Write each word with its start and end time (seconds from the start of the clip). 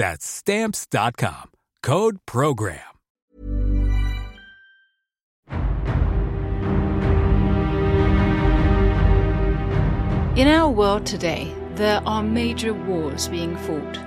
That's 0.00 0.24
stamps.com. 0.24 1.50
Code 1.82 2.20
program. 2.24 2.80
In 10.38 10.48
our 10.48 10.70
world 10.70 11.04
today, 11.04 11.54
there 11.74 12.00
are 12.06 12.22
major 12.22 12.72
wars 12.72 13.28
being 13.28 13.54
fought. 13.58 13.98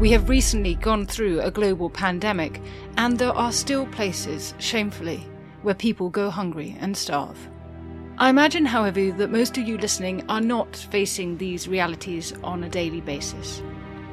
We 0.00 0.10
have 0.12 0.30
recently 0.30 0.76
gone 0.76 1.04
through 1.04 1.42
a 1.42 1.50
global 1.50 1.90
pandemic, 1.90 2.62
and 2.96 3.18
there 3.18 3.36
are 3.36 3.52
still 3.52 3.84
places, 3.88 4.54
shamefully, 4.56 5.28
where 5.60 5.74
people 5.74 6.08
go 6.08 6.30
hungry 6.30 6.74
and 6.80 6.96
starve. 6.96 7.50
I 8.16 8.30
imagine, 8.30 8.64
however, 8.64 9.12
that 9.12 9.30
most 9.30 9.58
of 9.58 9.68
you 9.68 9.76
listening 9.76 10.24
are 10.30 10.40
not 10.40 10.74
facing 10.74 11.36
these 11.36 11.68
realities 11.68 12.32
on 12.42 12.64
a 12.64 12.70
daily 12.70 13.02
basis. 13.02 13.62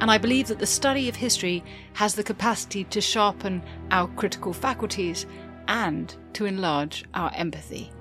And 0.02 0.09
I 0.09 0.17
believe 0.17 0.47
that 0.47 0.57
the 0.57 0.66
study 0.66 1.07
of 1.07 1.16
history 1.16 1.63
has 1.94 2.16
the 2.16 2.23
capacity 2.23 2.85
to 2.85 2.99
sharpen 2.99 3.61
our 3.91 4.08
critical 4.08 4.52
faculties 4.52 5.27
and 5.67 6.16
to 6.33 6.45
enlarge 6.45 7.05
our 7.13 7.31
empathy. 7.35 7.91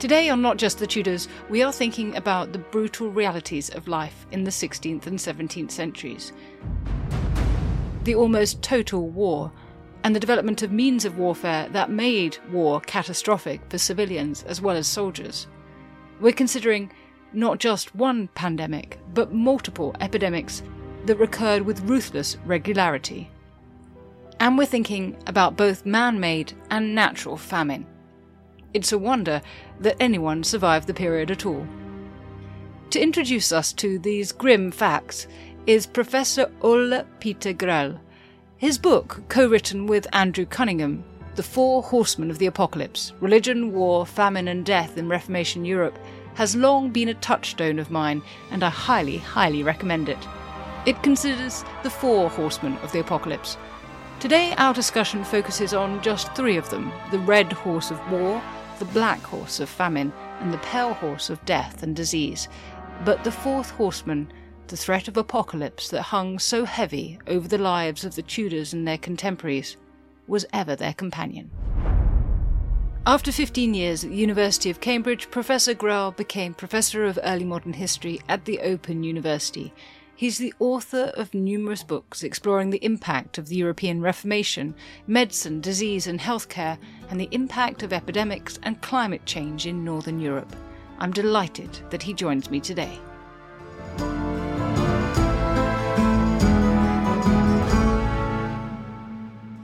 Today, 0.00 0.28
on 0.30 0.42
Not 0.42 0.56
Just 0.56 0.80
the 0.80 0.86
Tudors, 0.86 1.28
we 1.48 1.62
are 1.62 1.72
thinking 1.72 2.16
about 2.16 2.52
the 2.52 2.58
brutal 2.58 3.08
realities 3.08 3.70
of 3.70 3.86
life 3.86 4.26
in 4.32 4.42
the 4.42 4.50
16th 4.50 5.06
and 5.06 5.16
17th 5.16 5.70
centuries. 5.70 6.32
The 8.02 8.16
almost 8.16 8.60
total 8.60 9.08
war, 9.08 9.52
and 10.02 10.16
the 10.16 10.20
development 10.20 10.62
of 10.62 10.72
means 10.72 11.04
of 11.04 11.18
warfare 11.18 11.68
that 11.68 11.88
made 11.88 12.38
war 12.50 12.80
catastrophic 12.80 13.60
for 13.68 13.78
civilians 13.78 14.42
as 14.42 14.60
well 14.60 14.76
as 14.76 14.88
soldiers. 14.88 15.46
We're 16.20 16.32
considering 16.32 16.92
not 17.32 17.60
just 17.60 17.94
one 17.94 18.26
pandemic, 18.34 18.98
but 19.14 19.32
multiple 19.32 19.94
epidemics 20.00 20.64
that 21.06 21.16
recurred 21.16 21.62
with 21.62 21.82
ruthless 21.82 22.36
regularity. 22.44 23.30
And 24.40 24.58
we're 24.58 24.66
thinking 24.66 25.16
about 25.26 25.56
both 25.56 25.86
man 25.86 26.18
made 26.18 26.52
and 26.70 26.94
natural 26.94 27.36
famine. 27.36 27.86
It's 28.74 28.92
a 28.92 28.98
wonder 28.98 29.42
that 29.80 29.96
anyone 30.00 30.42
survived 30.44 30.86
the 30.86 30.94
period 30.94 31.30
at 31.30 31.46
all. 31.46 31.66
To 32.90 33.00
introduce 33.00 33.52
us 33.52 33.72
to 33.74 33.98
these 33.98 34.32
grim 34.32 34.70
facts 34.70 35.26
is 35.66 35.86
Professor 35.86 36.50
Ole 36.60 37.04
Peter 37.20 37.52
Grell. 37.52 38.00
His 38.56 38.78
book, 38.78 39.22
co 39.28 39.48
written 39.48 39.86
with 39.86 40.06
Andrew 40.12 40.46
Cunningham, 40.46 41.04
The 41.36 41.42
Four 41.42 41.82
Horsemen 41.82 42.30
of 42.30 42.38
the 42.38 42.46
Apocalypse 42.46 43.12
Religion, 43.20 43.72
War, 43.72 44.04
Famine, 44.04 44.48
and 44.48 44.64
Death 44.64 44.98
in 44.98 45.08
Reformation 45.08 45.64
Europe, 45.64 45.98
has 46.34 46.56
long 46.56 46.90
been 46.90 47.08
a 47.08 47.14
touchstone 47.14 47.78
of 47.78 47.90
mine, 47.90 48.22
and 48.50 48.62
I 48.62 48.70
highly, 48.70 49.18
highly 49.18 49.62
recommend 49.62 50.08
it. 50.08 50.18
It 50.84 51.00
considers 51.04 51.64
the 51.84 51.90
four 51.90 52.28
horsemen 52.28 52.76
of 52.78 52.90
the 52.90 52.98
apocalypse. 52.98 53.56
Today, 54.18 54.52
our 54.58 54.74
discussion 54.74 55.22
focuses 55.22 55.72
on 55.72 56.02
just 56.02 56.34
three 56.34 56.56
of 56.56 56.70
them 56.70 56.92
the 57.12 57.20
red 57.20 57.52
horse 57.52 57.92
of 57.92 58.10
war, 58.10 58.42
the 58.80 58.84
black 58.86 59.20
horse 59.20 59.60
of 59.60 59.68
famine, 59.68 60.12
and 60.40 60.52
the 60.52 60.58
pale 60.58 60.94
horse 60.94 61.30
of 61.30 61.44
death 61.44 61.84
and 61.84 61.94
disease. 61.94 62.48
But 63.04 63.22
the 63.22 63.30
fourth 63.30 63.70
horseman, 63.70 64.32
the 64.66 64.76
threat 64.76 65.06
of 65.06 65.16
apocalypse 65.16 65.88
that 65.90 66.02
hung 66.02 66.40
so 66.40 66.64
heavy 66.64 67.20
over 67.28 67.46
the 67.46 67.58
lives 67.58 68.04
of 68.04 68.16
the 68.16 68.22
Tudors 68.22 68.72
and 68.72 68.86
their 68.86 68.98
contemporaries, 68.98 69.76
was 70.26 70.46
ever 70.52 70.74
their 70.74 70.94
companion. 70.94 71.50
After 73.06 73.30
15 73.30 73.74
years 73.74 74.02
at 74.02 74.10
the 74.10 74.16
University 74.16 74.70
of 74.70 74.80
Cambridge, 74.80 75.30
Professor 75.30 75.74
Grell 75.74 76.10
became 76.10 76.54
Professor 76.54 77.04
of 77.04 77.20
Early 77.22 77.44
Modern 77.44 77.72
History 77.74 78.20
at 78.28 78.46
the 78.46 78.60
Open 78.60 79.04
University 79.04 79.72
He's 80.22 80.38
the 80.38 80.54
author 80.60 81.10
of 81.16 81.34
numerous 81.34 81.82
books 81.82 82.22
exploring 82.22 82.70
the 82.70 82.84
impact 82.84 83.38
of 83.38 83.48
the 83.48 83.56
European 83.56 84.00
Reformation, 84.00 84.72
medicine, 85.04 85.60
disease, 85.60 86.06
and 86.06 86.20
healthcare, 86.20 86.78
and 87.10 87.18
the 87.18 87.26
impact 87.32 87.82
of 87.82 87.92
epidemics 87.92 88.56
and 88.62 88.80
climate 88.82 89.26
change 89.26 89.66
in 89.66 89.82
Northern 89.82 90.20
Europe. 90.20 90.54
I'm 91.00 91.10
delighted 91.10 91.76
that 91.90 92.04
he 92.04 92.14
joins 92.14 92.52
me 92.52 92.60
today. 92.60 93.00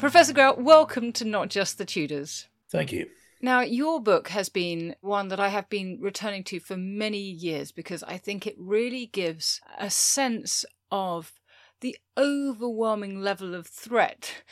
Professor 0.01 0.33
Grell, 0.33 0.57
welcome 0.59 1.13
to 1.13 1.25
Not 1.25 1.51
Just 1.51 1.79
the 1.79 1.85
Tudors. 1.85 2.49
Thank 2.69 2.91
you. 2.91 3.07
Now, 3.41 3.61
your 3.61 4.01
book 4.01 4.29
has 4.29 4.49
been 4.49 4.97
one 5.01 5.29
that 5.29 5.39
I 5.39 5.49
have 5.49 5.69
been 5.69 5.99
returning 6.01 6.43
to 6.45 6.59
for 6.59 6.77
many 6.77 7.21
years 7.21 7.71
because 7.71 8.03
I 8.03 8.19
think 8.19 8.47
it 8.47 8.57
really 8.59 9.07
gives 9.07 9.61
a 9.79 9.91
sense 9.91 10.65
of 10.91 11.33
the 11.81 11.97
overwhelming 12.17 13.21
level 13.21 13.55
of 13.55 13.69
threat 13.69 14.43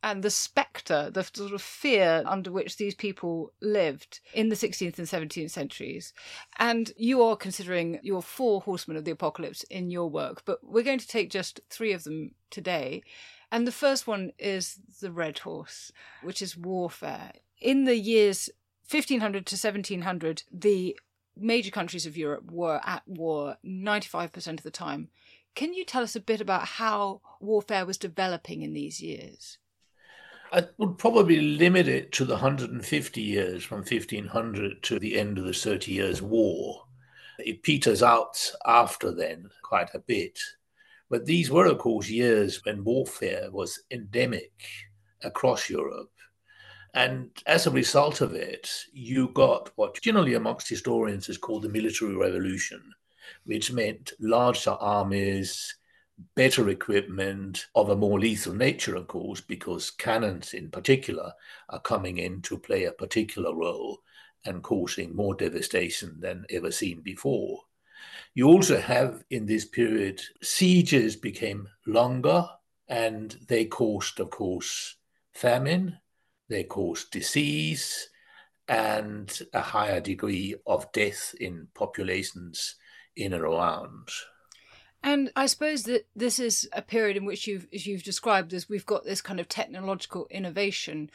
and 0.00 0.22
the 0.22 0.30
spectre, 0.30 1.10
the 1.10 1.24
sort 1.24 1.52
of 1.52 1.60
fear 1.60 2.22
under 2.24 2.52
which 2.52 2.76
these 2.76 2.94
people 2.94 3.52
lived 3.60 4.20
in 4.32 4.48
the 4.48 4.54
16th 4.54 4.98
and 4.98 5.08
17th 5.08 5.50
centuries. 5.50 6.12
And 6.60 6.92
you 6.96 7.24
are 7.24 7.36
considering 7.36 7.98
your 8.02 8.22
four 8.22 8.60
horsemen 8.60 8.96
of 8.96 9.04
the 9.04 9.10
apocalypse 9.10 9.64
in 9.64 9.90
your 9.90 10.08
work, 10.08 10.44
but 10.44 10.60
we're 10.62 10.84
going 10.84 11.00
to 11.00 11.08
take 11.08 11.30
just 11.30 11.58
three 11.68 11.92
of 11.92 12.04
them 12.04 12.30
today. 12.50 13.02
And 13.50 13.66
the 13.66 13.72
first 13.72 14.06
one 14.06 14.30
is 14.38 14.78
the 15.00 15.10
Red 15.10 15.40
Horse, 15.40 15.90
which 16.22 16.40
is 16.40 16.56
warfare 16.56 17.32
in 17.60 17.84
the 17.84 17.96
years 17.96 18.50
1500 18.88 19.46
to 19.46 19.54
1700, 19.54 20.44
the 20.52 20.98
major 21.36 21.70
countries 21.70 22.06
of 22.06 22.16
Europe 22.16 22.50
were 22.50 22.80
at 22.84 23.02
war 23.06 23.56
95% 23.64 24.58
of 24.58 24.62
the 24.62 24.70
time. 24.70 25.08
Can 25.54 25.72
you 25.72 25.84
tell 25.84 26.02
us 26.02 26.14
a 26.14 26.20
bit 26.20 26.40
about 26.40 26.66
how 26.66 27.20
warfare 27.40 27.86
was 27.86 27.98
developing 27.98 28.62
in 28.62 28.74
these 28.74 29.00
years? 29.00 29.58
I 30.52 30.68
would 30.78 30.98
probably 30.98 31.40
limit 31.40 31.88
it 31.88 32.12
to 32.12 32.24
the 32.24 32.34
150 32.34 33.20
years 33.20 33.64
from 33.64 33.78
1500 33.78 34.82
to 34.84 34.98
the 34.98 35.18
end 35.18 35.38
of 35.38 35.44
the 35.44 35.52
Thirty 35.52 35.92
Years' 35.92 36.22
War. 36.22 36.84
It 37.38 37.62
peters 37.62 38.02
out 38.02 38.52
after 38.64 39.10
then 39.10 39.50
quite 39.62 39.92
a 39.94 39.98
bit. 39.98 40.38
But 41.10 41.26
these 41.26 41.50
were, 41.50 41.66
of 41.66 41.78
course, 41.78 42.08
years 42.08 42.64
when 42.64 42.84
warfare 42.84 43.50
was 43.50 43.82
endemic 43.90 44.52
across 45.22 45.68
Europe. 45.68 46.10
And 46.94 47.30
as 47.46 47.66
a 47.66 47.70
result 47.70 48.20
of 48.20 48.34
it, 48.34 48.70
you 48.92 49.28
got 49.28 49.70
what 49.76 50.00
generally 50.00 50.34
amongst 50.34 50.68
historians 50.68 51.28
is 51.28 51.38
called 51.38 51.62
the 51.62 51.68
military 51.68 52.16
revolution, 52.16 52.82
which 53.44 53.72
meant 53.72 54.12
larger 54.18 54.70
armies, 54.70 55.76
better 56.34 56.68
equipment 56.70 57.66
of 57.74 57.90
a 57.90 57.96
more 57.96 58.18
lethal 58.18 58.54
nature, 58.54 58.96
of 58.96 59.06
course, 59.06 59.40
because 59.40 59.90
cannons 59.90 60.54
in 60.54 60.70
particular 60.70 61.32
are 61.68 61.80
coming 61.80 62.18
in 62.18 62.40
to 62.42 62.58
play 62.58 62.84
a 62.84 62.92
particular 62.92 63.54
role 63.54 63.98
and 64.44 64.62
causing 64.62 65.14
more 65.14 65.34
devastation 65.34 66.16
than 66.20 66.46
ever 66.50 66.70
seen 66.70 67.00
before. 67.00 67.60
You 68.34 68.48
also 68.48 68.80
have 68.80 69.24
in 69.30 69.46
this 69.46 69.64
period, 69.64 70.20
sieges 70.42 71.16
became 71.16 71.68
longer 71.86 72.48
and 72.88 73.36
they 73.48 73.64
caused, 73.64 74.20
of 74.20 74.30
course, 74.30 74.96
famine, 75.32 75.98
they 76.48 76.64
cause 76.64 77.04
disease, 77.04 78.08
and 78.68 79.40
a 79.52 79.60
higher 79.60 80.00
degree 80.00 80.54
of 80.66 80.90
death 80.92 81.34
in 81.40 81.68
populations 81.74 82.76
in 83.16 83.32
and 83.32 83.42
around. 83.42 84.08
And 85.02 85.30
I 85.36 85.46
suppose 85.46 85.84
that 85.84 86.06
this 86.16 86.40
is 86.40 86.68
a 86.72 86.82
period 86.82 87.16
in 87.16 87.24
which 87.24 87.46
you've, 87.46 87.66
as 87.72 87.86
you've 87.86 88.02
described, 88.02 88.52
as 88.52 88.68
we've 88.68 88.86
got 88.86 89.04
this 89.04 89.22
kind 89.22 89.38
of 89.38 89.48
technological 89.48 90.26
innovation. 90.30 91.10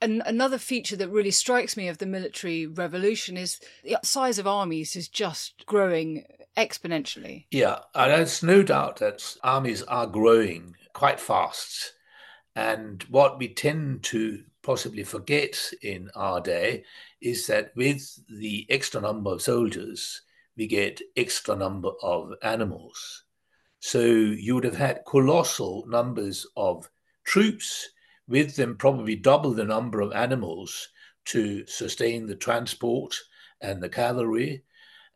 And 0.00 0.22
another 0.24 0.58
feature 0.58 0.96
that 0.96 1.08
really 1.08 1.32
strikes 1.32 1.76
me 1.76 1.88
of 1.88 1.98
the 1.98 2.06
military 2.06 2.66
revolution 2.66 3.36
is 3.36 3.58
the 3.82 3.98
size 4.04 4.38
of 4.38 4.46
armies 4.46 4.94
is 4.94 5.08
just 5.08 5.66
growing 5.66 6.24
exponentially. 6.56 7.46
Yeah, 7.50 7.80
and 7.94 8.12
there's 8.12 8.42
no 8.42 8.62
doubt 8.62 8.98
that 8.98 9.36
armies 9.42 9.82
are 9.82 10.06
growing 10.06 10.76
quite 10.92 11.18
fast. 11.18 11.94
And 12.54 13.02
what 13.04 13.38
we 13.38 13.48
tend 13.48 14.04
to 14.04 14.44
possibly 14.66 15.04
forget 15.04 15.56
in 15.82 16.10
our 16.16 16.40
day 16.40 16.82
is 17.20 17.46
that 17.46 17.70
with 17.76 18.18
the 18.28 18.66
extra 18.68 19.00
number 19.00 19.30
of 19.30 19.40
soldiers, 19.40 20.22
we 20.56 20.66
get 20.66 21.00
extra 21.16 21.54
number 21.54 21.90
of 22.02 22.32
animals. 22.42 23.22
So 23.78 24.00
you 24.00 24.56
would 24.56 24.64
have 24.64 24.76
had 24.76 25.04
colossal 25.06 25.84
numbers 25.86 26.44
of 26.56 26.90
troops, 27.22 27.90
with 28.26 28.56
them 28.56 28.76
probably 28.76 29.14
double 29.14 29.52
the 29.54 29.64
number 29.64 30.00
of 30.00 30.12
animals 30.12 30.88
to 31.26 31.64
sustain 31.68 32.26
the 32.26 32.34
transport 32.34 33.14
and 33.60 33.80
the 33.80 33.88
cavalry. 33.88 34.64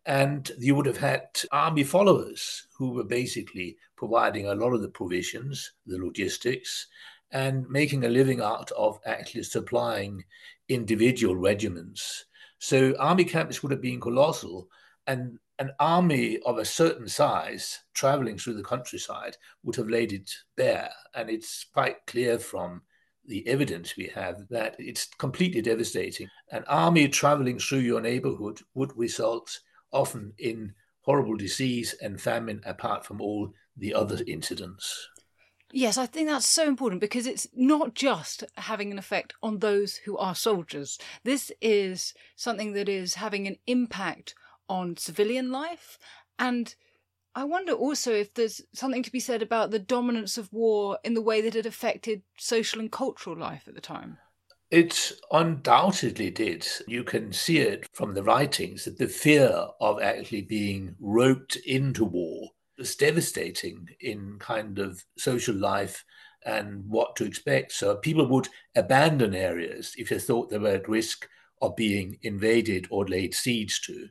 And 0.07 0.49
you 0.61 0.77
would 0.77 0.87
have 0.87 0.99
had 0.99 1.27
army 1.51 1.83
followers 1.83 2.69
who 2.79 2.93
were 2.93 3.05
basically 3.05 3.77
providing 3.97 4.47
a 4.47 4.55
lot 4.55 4.75
of 4.75 4.81
the 4.81 4.89
provisions, 4.89 5.73
the 5.87 5.99
logistics, 5.99 6.87
and 7.33 7.69
making 7.69 8.05
a 8.05 8.09
living 8.09 8.41
out 8.41 8.71
of 8.73 8.99
actually 9.07 9.43
supplying 9.43 10.25
individual 10.69 11.37
regiments. 11.37 12.25
So 12.59 12.95
army 12.99 13.25
camps 13.25 13.63
would 13.63 13.73
have 13.73 13.81
been 13.81 14.01
colossal, 14.01 14.69
and 15.07 15.39
an 15.59 15.73
army 15.79 16.39
of 16.47 16.59
a 16.59 16.65
certain 16.65 17.07
size 17.07 17.81
traveling 17.95 18.39
through 18.39 18.55
the 18.55 18.63
countryside 18.63 19.37
would 19.63 19.77
have 19.77 19.89
laid 19.89 20.13
it 20.13 20.31
bare. 20.57 20.91
And 21.15 21.29
it's 21.29 21.67
quite 21.73 22.07
clear 22.07 22.39
from 22.39 22.83
the 23.27 23.47
evidence 23.47 23.97
we 23.97 24.07
have 24.15 24.49
that 24.49 24.75
it's 24.79 25.07
completely 25.19 25.61
devastating. 25.61 26.29
An 26.51 26.65
army 26.67 27.09
traveling 27.09 27.59
through 27.59 27.81
your 27.81 28.01
neighborhood 28.01 28.61
would 28.75 28.97
result 28.97 29.61
often 29.93 30.33
in 30.39 30.73
horrible 31.03 31.37
disease 31.37 31.95
and 32.03 32.21
famine, 32.21 32.61
apart 32.65 33.05
from 33.05 33.21
all 33.21 33.53
the 33.77 33.95
other 33.95 34.19
incidents. 34.27 35.09
Yes, 35.73 35.97
I 35.97 36.07
think 36.07 36.29
that's 36.29 36.47
so 36.47 36.67
important 36.67 37.01
because 37.01 37.27
it's 37.27 37.47
not 37.55 37.95
just 37.95 38.45
having 38.57 38.91
an 38.91 38.99
effect 38.99 39.35
on 39.43 39.59
those 39.59 39.97
who 39.97 40.17
are 40.19 40.35
soldiers. 40.35 40.99
This 41.23 41.53
is 41.61 42.15
something 42.37 42.73
that 42.73 42.89
is 42.89 43.15
having 43.15 43.47
an 43.47 43.57
impact 43.67 44.35
on 44.69 44.97
civilian 44.97 45.51
life. 45.53 45.99
And 46.39 46.75
I 47.35 47.45
wonder 47.45 47.73
also 47.73 48.13
if 48.13 48.35
there's 48.35 48.61
something 48.73 49.03
to 49.05 49.13
be 49.13 49.21
said 49.21 49.43
about 49.43 49.71
the 49.71 49.79
dominance 49.79 50.37
of 50.37 50.53
war 50.53 50.99
in 51.05 51.15
the 51.15 51.23
way 51.23 51.41
that 51.41 51.55
it 51.55 51.67
affected 51.67 52.23
social 52.37 52.81
and 52.81 52.91
cultural 52.91 53.37
life 53.37 53.69
at 53.69 53.75
the 53.75 53.81
time. 53.81 54.19
It 54.71 55.13
undoubtedly 55.33 56.31
did. 56.31 56.67
You 56.87 57.03
can 57.03 57.33
see 57.33 57.59
it 57.59 57.89
from 57.93 58.15
the 58.15 58.23
writings 58.23 58.85
that 58.85 58.99
the 58.99 59.09
fear 59.09 59.67
of 59.81 60.01
actually 60.01 60.43
being 60.43 60.95
roped 61.01 61.57
into 61.57 62.05
war 62.05 62.51
was 62.81 62.97
devastating 62.97 63.89
in 64.01 64.37
kind 64.41 64.81
of 64.81 65.05
social 65.17 65.55
life 65.55 66.05
and 66.45 66.83
what 66.89 67.15
to 67.17 67.25
expect. 67.25 67.71
So 67.71 67.95
people 67.97 68.27
would 68.27 68.49
abandon 68.75 69.35
areas 69.35 69.95
if 69.97 70.09
they 70.09 70.19
thought 70.19 70.51
they 70.51 70.59
were 70.59 70.71
at 70.71 70.89
risk 70.89 71.29
of 71.61 71.77
being 71.77 72.19
invaded 72.23 72.89
or 72.91 73.07
laid 73.07 73.35
siege 73.35 73.83
to. 73.83 74.09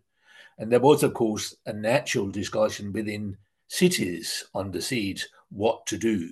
And 0.60 0.72
there 0.72 0.80
was, 0.80 1.04
of 1.04 1.14
course, 1.14 1.56
a 1.66 1.74
natural 1.74 2.30
discussion 2.30 2.94
within 2.94 3.36
cities 3.68 4.46
under 4.54 4.82
siege 4.82 5.28
what 5.50 5.86
to 5.88 5.98
do, 5.98 6.30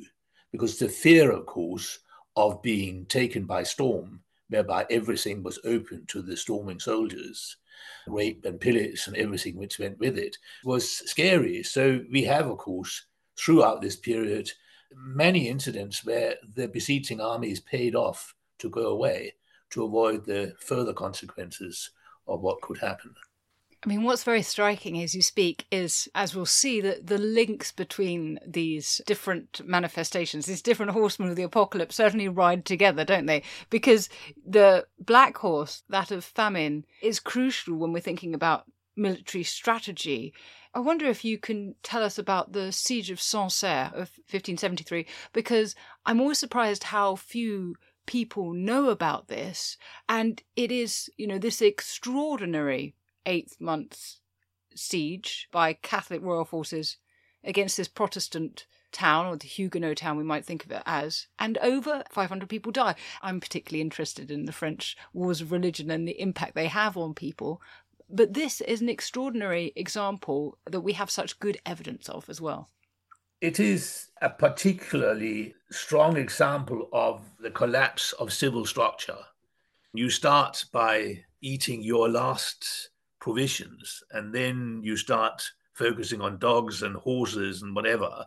because 0.52 0.78
the 0.78 0.90
fear, 0.90 1.32
of 1.32 1.46
course, 1.48 2.00
of 2.36 2.62
being 2.62 3.06
taken 3.08 3.46
by 3.46 3.64
storm, 3.64 4.22
whereby 4.50 4.86
everything 4.92 5.42
was 5.42 5.60
open 5.66 6.06
to 6.08 6.22
the 6.22 6.38
storming 6.38 6.80
soldiers, 6.80 7.58
rape 8.08 8.46
and 8.46 8.60
pillage 8.60 9.08
and 9.08 9.16
everything 9.16 9.56
which 9.56 9.80
went 9.80 10.00
with 10.00 10.18
it, 10.18 10.38
was 10.64 10.90
scary. 11.10 11.64
So 11.64 12.02
we 12.12 12.24
have, 12.24 12.48
of 12.48 12.58
course, 12.58 13.06
throughout 13.38 13.82
this 13.82 13.96
period, 13.96 14.52
many 14.96 15.48
incidents 15.48 16.06
where 16.06 16.36
the 16.56 16.68
besieging 16.68 17.22
armies 17.22 17.60
paid 17.60 17.96
off 17.96 18.34
to 18.60 18.70
go 18.70 18.88
away 18.88 19.34
to 19.70 19.84
avoid 19.84 20.26
the 20.26 20.54
further 20.60 20.94
consequences 20.94 21.92
of 22.28 22.42
what 22.42 22.62
could 22.62 22.78
happen. 22.78 23.14
I 23.84 23.90
mean, 23.90 24.04
what's 24.04 24.24
very 24.24 24.42
striking 24.42 25.02
as 25.02 25.14
you 25.14 25.22
speak 25.22 25.68
is, 25.72 26.10
as 26.16 26.36
we'll 26.36 26.48
see, 26.48 26.82
that 26.82 27.06
the 27.06 27.20
links 27.20 27.72
between 27.72 28.40
these 28.46 29.02
different 29.06 29.62
manifestations, 29.64 30.48
these 30.48 30.64
different 30.64 30.94
horsemen 30.94 31.30
of 31.30 31.36
the 31.36 31.44
apocalypse, 31.44 31.96
certainly 31.96 32.28
ride 32.28 32.66
together, 32.66 33.06
don't 33.06 33.28
they? 33.28 33.44
Because 33.70 34.10
the 34.46 34.88
black 35.00 35.38
horse, 35.38 35.84
that 35.90 36.10
of 36.10 36.26
famine, 36.26 36.86
is 37.04 37.20
crucial 37.20 37.76
when 37.76 37.94
we're 37.94 38.00
thinking 38.00 38.34
about 38.34 38.66
military 38.96 39.44
strategy. 39.44 40.34
I 40.74 40.80
wonder 40.80 41.06
if 41.06 41.24
you 41.24 41.38
can 41.38 41.76
tell 41.84 42.04
us 42.04 42.18
about 42.18 42.54
the 42.54 42.72
siege 42.72 43.12
of 43.12 43.22
Sancerre 43.22 43.92
of 43.94 44.10
1573, 44.30 45.06
because 45.34 45.76
I'm 46.04 46.20
always 46.20 46.40
surprised 46.40 46.86
how 46.86 47.16
few 47.16 47.76
people 48.08 48.54
know 48.54 48.90
about 48.90 49.28
this. 49.28 49.78
And 50.10 50.42
it 50.56 50.72
is, 50.72 51.12
you 51.18 51.28
know, 51.28 51.38
this 51.38 51.62
extraordinary 51.62 52.96
eighth 53.28 53.58
month's 53.60 54.22
siege 54.74 55.48
by 55.52 55.74
Catholic 55.74 56.24
royal 56.24 56.46
forces 56.46 56.98
against 57.44 57.78
this 57.78 57.88
Protestant 57.88 58.66
town, 58.92 59.28
or 59.28 59.36
the 59.36 59.48
Huguenot 59.48 59.98
town 59.98 60.18
we 60.18 60.24
might 60.24 60.46
think 60.46 60.66
of 60.66 60.72
it 60.72 60.82
as, 60.86 61.28
and 61.38 61.58
over 61.60 62.04
500 62.10 62.50
people 62.50 62.72
die. 62.72 62.96
I'm 63.22 63.40
particularly 63.40 63.82
interested 63.82 64.32
in 64.32 64.46
the 64.46 64.52
French 64.52 64.98
wars 65.14 65.42
of 65.42 65.52
religion 65.52 65.92
and 65.92 66.08
the 66.08 66.20
impact 66.20 66.56
they 66.56 66.68
have 66.68 66.98
on 66.98 67.14
people. 67.14 67.62
But 68.10 68.34
this 68.34 68.62
is 68.62 68.82
an 68.82 68.90
extraordinary 68.90 69.74
example 69.76 70.58
that 70.66 70.82
we 70.82 70.94
have 70.94 71.12
such 71.12 71.40
good 71.40 71.60
evidence 71.66 72.08
of 72.08 72.30
as 72.30 72.40
well. 72.40 72.70
It 73.42 73.60
is 73.60 74.08
a 74.22 74.30
particularly 74.30 75.54
strong 75.70 76.18
example 76.18 76.90
of 76.92 77.22
the 77.40 77.52
collapse 77.52 78.14
of 78.14 78.34
civil 78.34 78.66
structure. 78.66 79.20
You 79.94 80.10
start 80.10 80.66
by 80.72 81.26
eating 81.42 81.84
your 81.84 82.10
last 82.10 82.90
provisions, 83.28 84.02
and 84.12 84.34
then 84.34 84.80
you 84.82 84.96
start 84.96 85.44
focusing 85.74 86.22
on 86.22 86.40
dogs 86.40 86.82
and 86.82 86.96
horses 86.96 87.62
and 87.62 87.76
whatever. 87.76 88.26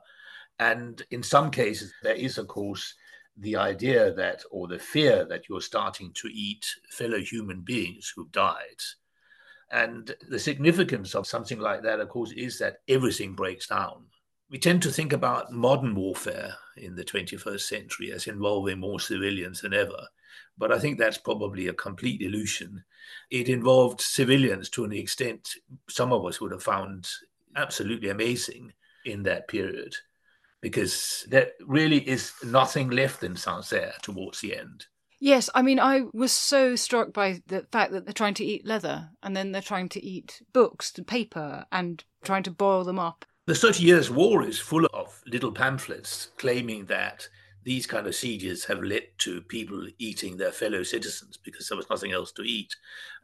And 0.58 1.00
in 1.10 1.22
some 1.22 1.50
cases, 1.50 1.90
there 2.02 2.14
is, 2.14 2.36
of 2.36 2.48
course, 2.48 2.92
the 3.38 3.56
idea 3.56 4.12
that, 4.12 4.42
or 4.50 4.68
the 4.68 4.78
fear 4.78 5.24
that 5.24 5.48
you're 5.48 5.62
starting 5.62 6.12
to 6.16 6.28
eat 6.28 6.66
fellow 6.90 7.18
human 7.18 7.62
beings 7.62 8.12
who've 8.14 8.30
died. 8.30 8.82
And 9.70 10.14
the 10.28 10.38
significance 10.38 11.14
of 11.14 11.26
something 11.26 11.58
like 11.58 11.82
that, 11.84 12.00
of 12.00 12.10
course, 12.10 12.32
is 12.32 12.58
that 12.58 12.80
everything 12.86 13.32
breaks 13.32 13.68
down. 13.68 14.04
We 14.50 14.58
tend 14.58 14.82
to 14.82 14.90
think 14.90 15.14
about 15.14 15.50
modern 15.50 15.94
warfare 15.94 16.52
in 16.76 16.94
the 16.94 17.04
21st 17.04 17.62
century 17.62 18.12
as 18.12 18.26
involving 18.26 18.80
more 18.80 19.00
civilians 19.00 19.62
than 19.62 19.72
ever. 19.72 20.02
But 20.58 20.72
I 20.72 20.78
think 20.78 20.98
that's 20.98 21.16
probably 21.16 21.68
a 21.68 21.72
complete 21.72 22.20
illusion. 22.20 22.84
It 23.30 23.48
involved 23.48 24.00
civilians 24.00 24.68
to 24.70 24.84
an 24.84 24.92
extent 24.92 25.54
some 25.88 26.12
of 26.12 26.24
us 26.24 26.40
would 26.40 26.52
have 26.52 26.62
found 26.62 27.08
absolutely 27.56 28.08
amazing 28.08 28.72
in 29.04 29.22
that 29.24 29.48
period, 29.48 29.96
because 30.60 31.24
there 31.28 31.50
really 31.66 32.06
is 32.08 32.32
nothing 32.44 32.90
left 32.90 33.22
in 33.22 33.36
Sancerre 33.36 33.94
towards 34.02 34.40
the 34.40 34.56
end. 34.56 34.86
Yes, 35.22 35.50
I 35.54 35.62
mean, 35.62 35.78
I 35.78 36.04
was 36.14 36.32
so 36.32 36.76
struck 36.76 37.12
by 37.12 37.42
the 37.46 37.66
fact 37.70 37.92
that 37.92 38.06
they're 38.06 38.12
trying 38.14 38.34
to 38.34 38.44
eat 38.44 38.66
leather 38.66 39.10
and 39.22 39.36
then 39.36 39.52
they're 39.52 39.60
trying 39.60 39.90
to 39.90 40.02
eat 40.02 40.42
books 40.52 40.92
and 40.96 41.06
paper 41.06 41.66
and 41.70 42.02
trying 42.24 42.42
to 42.44 42.50
boil 42.50 42.84
them 42.84 42.98
up. 42.98 43.26
The 43.46 43.54
Thirty 43.54 43.84
Years' 43.84 44.10
War 44.10 44.42
is 44.42 44.58
full 44.58 44.86
of 44.94 45.20
little 45.26 45.52
pamphlets 45.52 46.28
claiming 46.38 46.86
that 46.86 47.28
these 47.62 47.86
kind 47.86 48.06
of 48.06 48.14
sieges 48.14 48.64
have 48.64 48.82
led 48.82 49.02
to 49.18 49.42
people 49.42 49.86
eating 49.98 50.36
their 50.36 50.52
fellow 50.52 50.82
citizens 50.82 51.36
because 51.36 51.68
there 51.68 51.76
was 51.76 51.90
nothing 51.90 52.12
else 52.12 52.32
to 52.32 52.42
eat. 52.42 52.74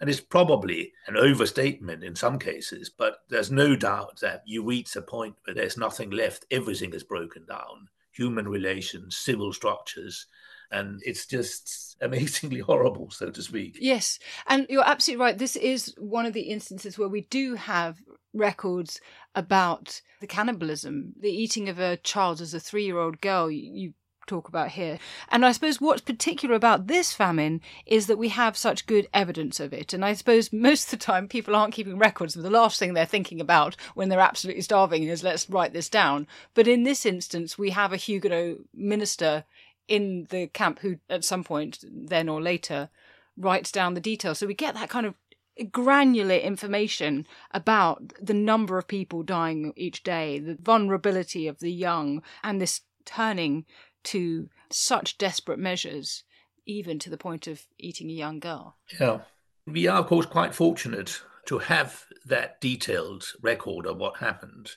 And 0.00 0.10
it's 0.10 0.20
probably 0.20 0.92
an 1.06 1.16
overstatement 1.16 2.04
in 2.04 2.14
some 2.16 2.38
cases, 2.38 2.90
but 2.90 3.18
there's 3.28 3.50
no 3.50 3.76
doubt 3.76 4.20
that 4.20 4.42
you 4.46 4.64
reach 4.64 4.94
a 4.94 5.02
point 5.02 5.36
where 5.44 5.54
there's 5.54 5.78
nothing 5.78 6.10
left. 6.10 6.44
Everything 6.50 6.92
is 6.92 7.02
broken 7.02 7.46
down 7.46 7.88
human 8.16 8.48
relations, 8.48 9.16
civil 9.16 9.52
structures. 9.52 10.26
And 10.70 11.00
it's 11.04 11.26
just 11.26 11.96
amazingly 12.00 12.60
horrible, 12.60 13.10
so 13.10 13.30
to 13.30 13.42
speak. 13.42 13.78
Yes. 13.80 14.18
And 14.46 14.66
you're 14.68 14.86
absolutely 14.86 15.22
right. 15.22 15.38
This 15.38 15.56
is 15.56 15.94
one 15.98 16.26
of 16.26 16.32
the 16.32 16.42
instances 16.42 16.98
where 16.98 17.08
we 17.08 17.22
do 17.22 17.54
have 17.54 17.98
records 18.32 19.00
about 19.34 20.00
the 20.20 20.26
cannibalism, 20.26 21.12
the 21.18 21.30
eating 21.30 21.68
of 21.68 21.78
a 21.78 21.96
child 21.98 22.40
as 22.40 22.54
a 22.54 22.60
three 22.60 22.84
year 22.84 22.98
old 22.98 23.20
girl. 23.20 23.50
You 23.50 23.92
talk 24.26 24.48
about 24.48 24.70
here. 24.70 24.98
And 25.28 25.44
I 25.44 25.52
suppose 25.52 25.80
what's 25.80 26.02
particular 26.02 26.54
about 26.54 26.86
this 26.86 27.12
famine 27.12 27.60
is 27.84 28.06
that 28.06 28.18
we 28.18 28.28
have 28.30 28.56
such 28.56 28.86
good 28.86 29.08
evidence 29.14 29.60
of 29.60 29.72
it. 29.72 29.92
And 29.92 30.04
I 30.04 30.14
suppose 30.14 30.52
most 30.52 30.84
of 30.84 30.90
the 30.98 31.04
time 31.04 31.28
people 31.28 31.54
aren't 31.54 31.74
keeping 31.74 31.98
records 31.98 32.34
the 32.34 32.50
last 32.50 32.78
thing 32.78 32.94
they're 32.94 33.06
thinking 33.06 33.40
about 33.40 33.76
when 33.94 34.08
they're 34.08 34.20
absolutely 34.20 34.62
starving 34.62 35.04
is 35.04 35.22
let's 35.22 35.48
write 35.48 35.72
this 35.72 35.88
down. 35.88 36.26
But 36.54 36.68
in 36.68 36.82
this 36.82 37.06
instance, 37.06 37.56
we 37.56 37.70
have 37.70 37.92
a 37.92 37.96
Huguenot 37.96 38.58
minister 38.74 39.44
in 39.88 40.26
the 40.30 40.48
camp 40.48 40.80
who 40.80 40.96
at 41.08 41.24
some 41.24 41.44
point 41.44 41.84
then 41.90 42.28
or 42.28 42.40
later 42.40 42.90
writes 43.36 43.70
down 43.70 43.94
the 43.94 44.00
details. 44.00 44.38
So 44.38 44.46
we 44.46 44.54
get 44.54 44.74
that 44.74 44.88
kind 44.90 45.06
of 45.06 45.14
granular 45.70 46.34
information 46.34 47.26
about 47.52 48.12
the 48.20 48.34
number 48.34 48.78
of 48.78 48.88
people 48.88 49.22
dying 49.22 49.72
each 49.76 50.02
day, 50.02 50.38
the 50.38 50.56
vulnerability 50.60 51.46
of 51.46 51.60
the 51.60 51.72
young, 51.72 52.22
and 52.42 52.60
this 52.60 52.82
turning 53.04 53.64
to 54.06 54.48
such 54.70 55.18
desperate 55.18 55.58
measures, 55.58 56.24
even 56.64 56.98
to 56.98 57.10
the 57.10 57.18
point 57.18 57.46
of 57.46 57.62
eating 57.78 58.10
a 58.10 58.14
young 58.14 58.40
girl. 58.40 58.76
Yeah. 59.00 59.20
We 59.66 59.86
are, 59.86 60.00
of 60.00 60.06
course, 60.06 60.26
quite 60.26 60.54
fortunate 60.54 61.20
to 61.46 61.58
have 61.58 62.04
that 62.24 62.60
detailed 62.60 63.24
record 63.42 63.86
of 63.86 63.98
what 63.98 64.18
happened. 64.18 64.72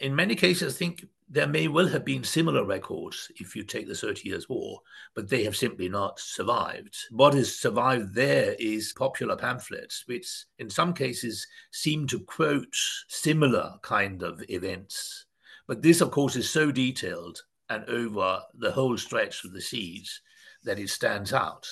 In 0.00 0.16
many 0.16 0.34
cases, 0.34 0.74
I 0.74 0.78
think 0.78 1.06
there 1.28 1.46
may 1.46 1.68
well 1.68 1.88
have 1.88 2.04
been 2.04 2.24
similar 2.24 2.64
records 2.64 3.30
if 3.36 3.56
you 3.56 3.62
take 3.64 3.86
the 3.88 3.94
Thirty 3.94 4.28
Years' 4.28 4.48
War, 4.48 4.80
but 5.14 5.28
they 5.28 5.44
have 5.44 5.56
simply 5.56 5.88
not 5.88 6.20
survived. 6.20 6.96
What 7.10 7.34
has 7.34 7.58
survived 7.58 8.14
there 8.14 8.56
is 8.58 8.92
popular 8.92 9.36
pamphlets, 9.36 10.04
which 10.06 10.44
in 10.58 10.68
some 10.68 10.92
cases 10.92 11.46
seem 11.70 12.06
to 12.08 12.20
quote 12.20 12.76
similar 13.08 13.74
kind 13.82 14.22
of 14.22 14.42
events. 14.48 15.26
But 15.66 15.82
this, 15.82 16.00
of 16.00 16.10
course, 16.10 16.36
is 16.36 16.50
so 16.50 16.70
detailed 16.70 17.42
and 17.68 17.84
over 17.88 18.42
the 18.54 18.72
whole 18.72 18.96
stretch 18.96 19.44
of 19.44 19.52
the 19.52 19.60
siege 19.60 20.20
that 20.64 20.78
it 20.78 20.90
stands 20.90 21.32
out. 21.32 21.66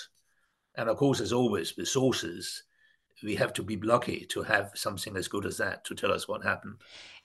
And 0.77 0.89
of 0.89 0.97
course, 0.97 1.21
as 1.21 1.33
always 1.33 1.77
with 1.77 1.89
sources, 1.89 2.63
we 3.23 3.35
have 3.37 3.53
to 3.55 3.63
be 3.63 3.77
lucky 3.77 4.27
to 4.31 4.43
have 4.43 4.73
something 4.75 5.17
as 5.17 5.29
good 5.29 5.47
as 5.47 5.59
that 5.59 5.85
to 5.85 5.95
tell 5.95 6.13
us 6.13 6.27
what 6.27 6.43
happened. 6.43 6.77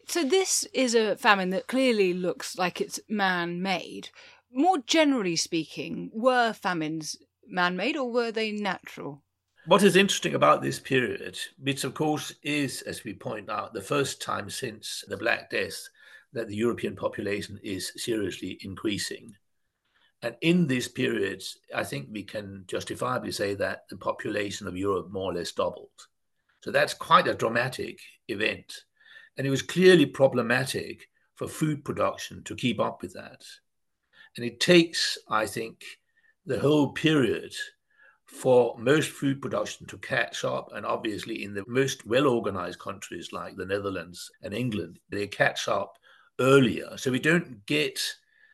So, 0.07 0.23
this 0.23 0.65
is 0.73 0.95
a 0.95 1.17
famine 1.17 1.49
that 1.49 1.67
clearly 1.67 2.13
looks 2.13 2.57
like 2.57 2.79
it's 2.79 2.99
man 3.09 3.61
made. 3.61 4.09
More 4.51 4.77
generally 4.79 5.35
speaking, 5.35 6.09
were 6.13 6.53
famines 6.53 7.17
man 7.47 7.75
made 7.75 7.97
or 7.97 8.11
were 8.11 8.31
they 8.31 8.51
natural? 8.51 9.23
What 9.65 9.83
is 9.83 9.97
interesting 9.97 10.33
about 10.33 10.61
this 10.61 10.79
period, 10.79 11.37
which 11.61 11.83
of 11.83 11.93
course 11.93 12.33
is, 12.41 12.81
as 12.83 13.03
we 13.03 13.13
point 13.13 13.49
out, 13.49 13.73
the 13.73 13.81
first 13.81 14.21
time 14.21 14.49
since 14.49 15.03
the 15.09 15.17
Black 15.17 15.49
Death 15.49 15.89
that 16.33 16.47
the 16.47 16.55
European 16.55 16.95
population 16.95 17.59
is 17.63 17.91
seriously 17.95 18.57
increasing. 18.61 19.35
And 20.21 20.35
in 20.41 20.67
this 20.67 20.87
period, 20.87 21.43
I 21.73 21.83
think 21.83 22.07
we 22.11 22.23
can 22.23 22.63
justifiably 22.67 23.31
say 23.31 23.53
that 23.55 23.87
the 23.89 23.97
population 23.97 24.67
of 24.67 24.77
Europe 24.77 25.11
more 25.11 25.31
or 25.31 25.35
less 25.35 25.51
doubled. 25.51 25.89
So 26.63 26.71
that's 26.71 26.93
quite 26.93 27.27
a 27.27 27.35
dramatic 27.35 27.99
event. 28.27 28.73
And 29.37 29.45
it 29.45 29.51
was 29.51 29.61
clearly 29.61 30.05
problematic 30.05 31.07
for 31.35 31.47
food 31.47 31.85
production 31.85 32.43
to 32.45 32.55
keep 32.55 32.79
up 32.79 33.01
with 33.01 33.13
that. 33.13 33.43
And 34.35 34.45
it 34.45 34.59
takes, 34.59 35.17
I 35.29 35.45
think, 35.45 35.83
the 36.45 36.59
whole 36.59 36.91
period 36.91 37.53
for 38.25 38.75
most 38.77 39.09
food 39.09 39.41
production 39.41 39.85
to 39.87 39.97
catch 39.99 40.43
up. 40.43 40.71
And 40.73 40.85
obviously, 40.85 41.43
in 41.43 41.53
the 41.53 41.63
most 41.67 42.05
well 42.05 42.27
organized 42.27 42.79
countries 42.79 43.31
like 43.31 43.55
the 43.55 43.65
Netherlands 43.65 44.31
and 44.41 44.53
England, 44.53 44.99
they 45.09 45.27
catch 45.27 45.67
up 45.67 45.97
earlier. 46.39 46.97
So 46.97 47.11
we 47.11 47.19
don't 47.19 47.65
get 47.65 47.99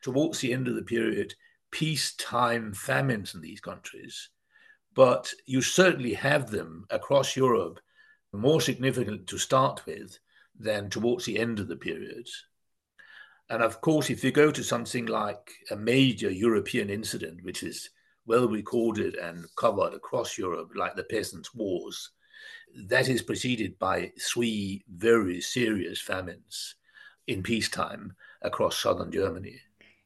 towards 0.02 0.40
the 0.40 0.54
end 0.54 0.68
of 0.68 0.76
the 0.76 0.84
period 0.84 1.34
peacetime 1.72 2.74
famines 2.74 3.34
in 3.34 3.42
these 3.42 3.60
countries. 3.60 4.30
But 4.94 5.34
you 5.46 5.62
certainly 5.62 6.14
have 6.14 6.52
them 6.52 6.86
across 6.92 7.36
Europe 7.36 7.80
more 8.32 8.62
significant 8.62 9.28
to 9.28 9.38
start 9.38 9.86
with 9.86 10.18
than 10.60 10.90
towards 10.90 11.26
the 11.26 11.40
end 11.40 11.60
of 11.60 11.68
the 11.68 11.76
period. 11.76 12.28
And 13.50 13.62
of 13.62 13.82
course, 13.82 14.10
if 14.10 14.24
you 14.24 14.32
go 14.32 14.52
to 14.52 14.64
something 14.64 15.08
like 15.08 15.52
a 15.72 15.76
major 15.76 16.32
European 16.32 16.90
incident, 16.90 17.44
which 17.44 17.64
is 17.64 17.90
well 18.26 18.48
recorded 18.48 19.16
and 19.16 19.46
covered 19.56 19.94
across 19.94 20.38
Europe, 20.38 20.72
like 20.76 20.96
the 20.96 21.04
Peasants' 21.04 21.54
Wars, 21.54 22.12
that 22.88 23.10
is 23.10 23.22
preceded 23.22 23.78
by 23.80 24.12
three 24.20 24.84
very 24.88 25.42
serious 25.42 26.00
famines 26.00 26.76
in 27.28 27.44
peacetime 27.44 28.14
across 28.42 28.78
southern 28.78 29.12
Germany. 29.12 29.62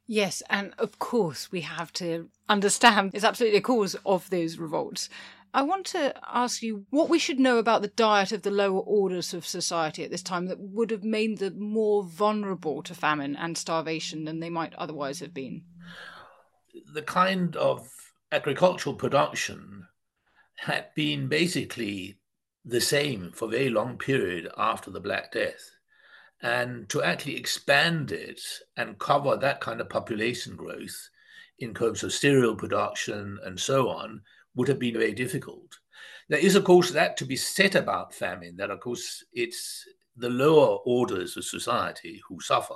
Yes, 0.05 0.41
and 0.49 0.73
of 0.77 0.99
course 0.99 1.51
we 1.51 1.61
have 1.61 1.91
to 1.93 2.29
understand 2.47 3.11
it's 3.13 3.25
absolutely 3.25 3.59
a 3.59 3.61
cause 3.61 3.95
of 4.05 4.29
those 4.29 4.57
revolts. 4.57 5.09
I 5.53 5.63
want 5.63 5.85
to 5.87 6.13
ask 6.27 6.61
you 6.61 6.85
what 6.89 7.09
we 7.09 7.19
should 7.19 7.39
know 7.39 7.57
about 7.57 7.81
the 7.81 7.87
diet 7.87 8.31
of 8.31 8.43
the 8.43 8.51
lower 8.51 8.79
orders 8.79 9.33
of 9.33 9.45
society 9.45 10.03
at 10.03 10.11
this 10.11 10.21
time 10.21 10.45
that 10.47 10.59
would 10.59 10.91
have 10.91 11.03
made 11.03 11.39
them 11.39 11.59
more 11.59 12.03
vulnerable 12.03 12.83
to 12.83 12.93
famine 12.93 13.35
and 13.35 13.57
starvation 13.57 14.25
than 14.25 14.39
they 14.39 14.49
might 14.49 14.75
otherwise 14.75 15.19
have 15.19 15.33
been. 15.33 15.63
The 16.93 17.01
kind 17.01 17.55
of 17.55 17.89
agricultural 18.31 18.95
production 18.95 19.87
had 20.57 20.87
been 20.95 21.27
basically 21.27 22.19
the 22.63 22.81
same 22.81 23.31
for 23.31 23.45
a 23.45 23.51
very 23.51 23.69
long 23.69 23.97
period 23.97 24.49
after 24.57 24.91
the 24.91 24.99
Black 24.99 25.31
Death. 25.31 25.71
And 26.41 26.87
to 26.89 27.01
actually 27.01 27.35
expand 27.35 28.11
it 28.11 28.41
and 28.75 28.99
cover 28.99 29.35
that 29.37 29.59
kind 29.59 29.81
of 29.81 29.89
population 29.89 30.55
growth 30.55 31.09
in 31.59 31.73
terms 31.73 32.03
of 32.03 32.13
cereal 32.13 32.55
production 32.55 33.39
and 33.43 33.59
so 33.59 33.89
on 33.89 34.21
would 34.55 34.67
have 34.67 34.79
been 34.79 34.93
very 34.93 35.13
difficult. 35.13 35.79
There 36.29 36.39
is, 36.39 36.55
of 36.55 36.63
course, 36.63 36.91
that 36.91 37.17
to 37.17 37.25
be 37.25 37.35
said 37.35 37.75
about 37.75 38.13
famine, 38.13 38.57
that, 38.57 38.69
of 38.69 38.79
course, 38.81 39.23
it's 39.33 39.87
the 40.15 40.29
lower 40.29 40.77
orders 40.85 41.37
of 41.37 41.45
society 41.45 42.21
who 42.27 42.39
suffer. 42.41 42.75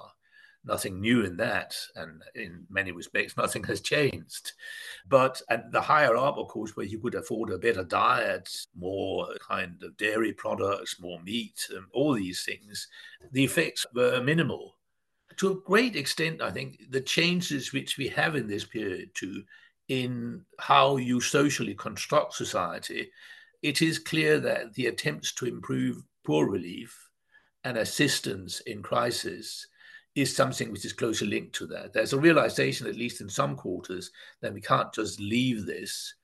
Nothing 0.63 1.01
new 1.01 1.24
in 1.24 1.38
that, 1.38 1.75
and 1.96 2.22
in 2.36 2.65
many 2.70 2.91
respects, 2.91 3.36
nothing 3.38 3.63
has 3.63 3.82
changed. 3.82 4.53
But 5.08 5.41
at 5.50 5.72
the 5.72 5.82
higher 5.82 6.15
up, 6.15 6.38
of 6.38 6.48
course, 6.48 6.75
where 6.75 6.86
you 6.86 7.00
could 7.00 7.15
afford 7.15 7.51
a 7.51 7.58
better 7.58 7.84
diet, 7.84 8.50
more 8.75 9.27
kind 9.48 9.82
of 9.84 9.98
dairy 9.98 10.34
products, 10.34 11.00
more 11.00 11.22
meat, 11.22 11.68
and 11.74 11.86
all 11.94 12.13
these 12.13 12.44
things, 12.44 12.88
the 13.32 13.44
effects 13.44 13.86
were 13.94 14.22
minimal. 14.22 14.75
To 15.38 15.51
a 15.51 15.62
great 15.62 15.96
extent, 15.96 16.41
I 16.41 16.51
think 16.51 16.80
the 16.91 17.01
changes 17.01 17.74
which 17.74 17.98
we 17.98 18.08
have 18.10 18.36
in 18.36 18.48
this 18.48 18.65
period 18.65 19.10
too, 19.15 19.44
in 19.88 20.46
how 20.60 20.98
you 20.98 21.20
socially 21.20 21.74
construct 21.74 22.34
society, 22.34 23.12
it 23.62 23.82
is 23.82 24.00
clear 24.00 24.39
that 24.39 24.74
the 24.74 24.88
attempts 24.88 25.34
to 25.34 25.46
improve 25.46 26.03
poor 26.24 26.50
relief 26.50 27.10
and 27.63 27.77
assistance 27.77 28.60
in 28.62 28.82
crisis 28.82 29.68
is 30.15 30.36
something 30.36 30.72
which 30.72 30.86
is 30.86 30.94
closely 30.94 31.27
linked 31.27 31.56
to 31.56 31.68
that. 31.68 31.94
There's 31.94 32.13
a 32.13 32.20
realization, 32.20 32.88
at 32.88 32.96
least 32.96 33.22
in 33.22 33.30
some 33.30 33.56
quarters, 33.56 34.12
that 34.41 34.53
we 34.53 34.62
can't 34.62 34.94
just 34.94 35.20
leave 35.20 35.65
this 35.65 36.15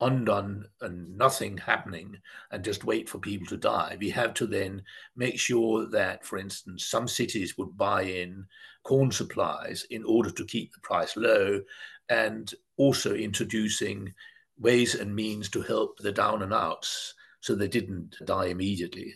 undone 0.00 0.64
and 0.80 1.16
nothing 1.16 1.58
happening 1.58 2.16
and 2.52 2.64
just 2.64 2.84
wait 2.84 3.08
for 3.08 3.18
people 3.18 3.46
to 3.48 3.56
die. 3.56 3.96
We 4.00 4.10
have 4.10 4.32
to 4.34 4.46
then 4.46 4.82
make 5.16 5.38
sure 5.38 5.86
that, 5.88 6.24
for 6.24 6.38
instance, 6.38 6.86
some 6.86 7.06
cities 7.06 7.58
would 7.58 7.76
buy 7.76 8.02
in 8.02 8.46
corn 8.82 9.10
supplies 9.10 9.86
in 9.90 10.04
order 10.04 10.30
to 10.30 10.46
keep 10.46 10.72
the 10.72 10.80
price 10.80 11.16
low 11.16 11.60
and 12.08 12.52
also 12.76 13.14
introducing 13.14 14.12
ways 14.58 14.94
and 14.94 15.14
means 15.14 15.48
to 15.50 15.62
help 15.62 15.98
the 15.98 16.12
down 16.12 16.42
and 16.42 16.54
outs 16.54 17.14
so 17.40 17.54
they 17.54 17.68
didn't 17.68 18.16
die 18.24 18.46
immediately. 18.46 19.14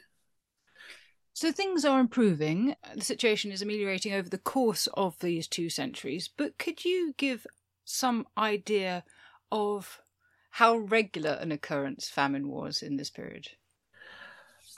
So 1.34 1.52
things 1.52 1.84
are 1.84 2.00
improving. 2.00 2.74
Uh, 2.84 2.94
the 2.94 3.04
situation 3.04 3.52
is 3.52 3.60
ameliorating 3.60 4.12
over 4.12 4.28
the 4.28 4.38
course 4.38 4.86
of 4.94 5.18
these 5.18 5.46
two 5.46 5.68
centuries. 5.68 6.28
But 6.28 6.58
could 6.58 6.84
you 6.84 7.14
give 7.16 7.46
some 7.84 8.26
idea 8.38 9.04
of 9.52 10.00
how 10.50 10.76
regular 10.76 11.32
an 11.32 11.52
occurrence 11.52 12.08
famine 12.08 12.48
was 12.48 12.82
in 12.82 12.96
this 12.96 13.10
period? 13.10 13.48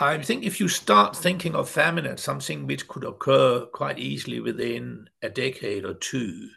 I 0.01 0.21
think 0.23 0.45
if 0.45 0.59
you 0.59 0.69
start 0.69 1.17
thinking 1.17 1.55
of 1.55 1.71
famine 1.71 2.07
as 2.07 2.23
something 2.23 2.67
which 2.67 2.89
could 2.89 3.05
occur 3.05 3.67
quite 3.67 3.99
easily 3.99 4.41
within 4.41 5.09
a 5.23 5.31
decade 5.31 5.85
or 5.85 5.95
two, 5.95 6.49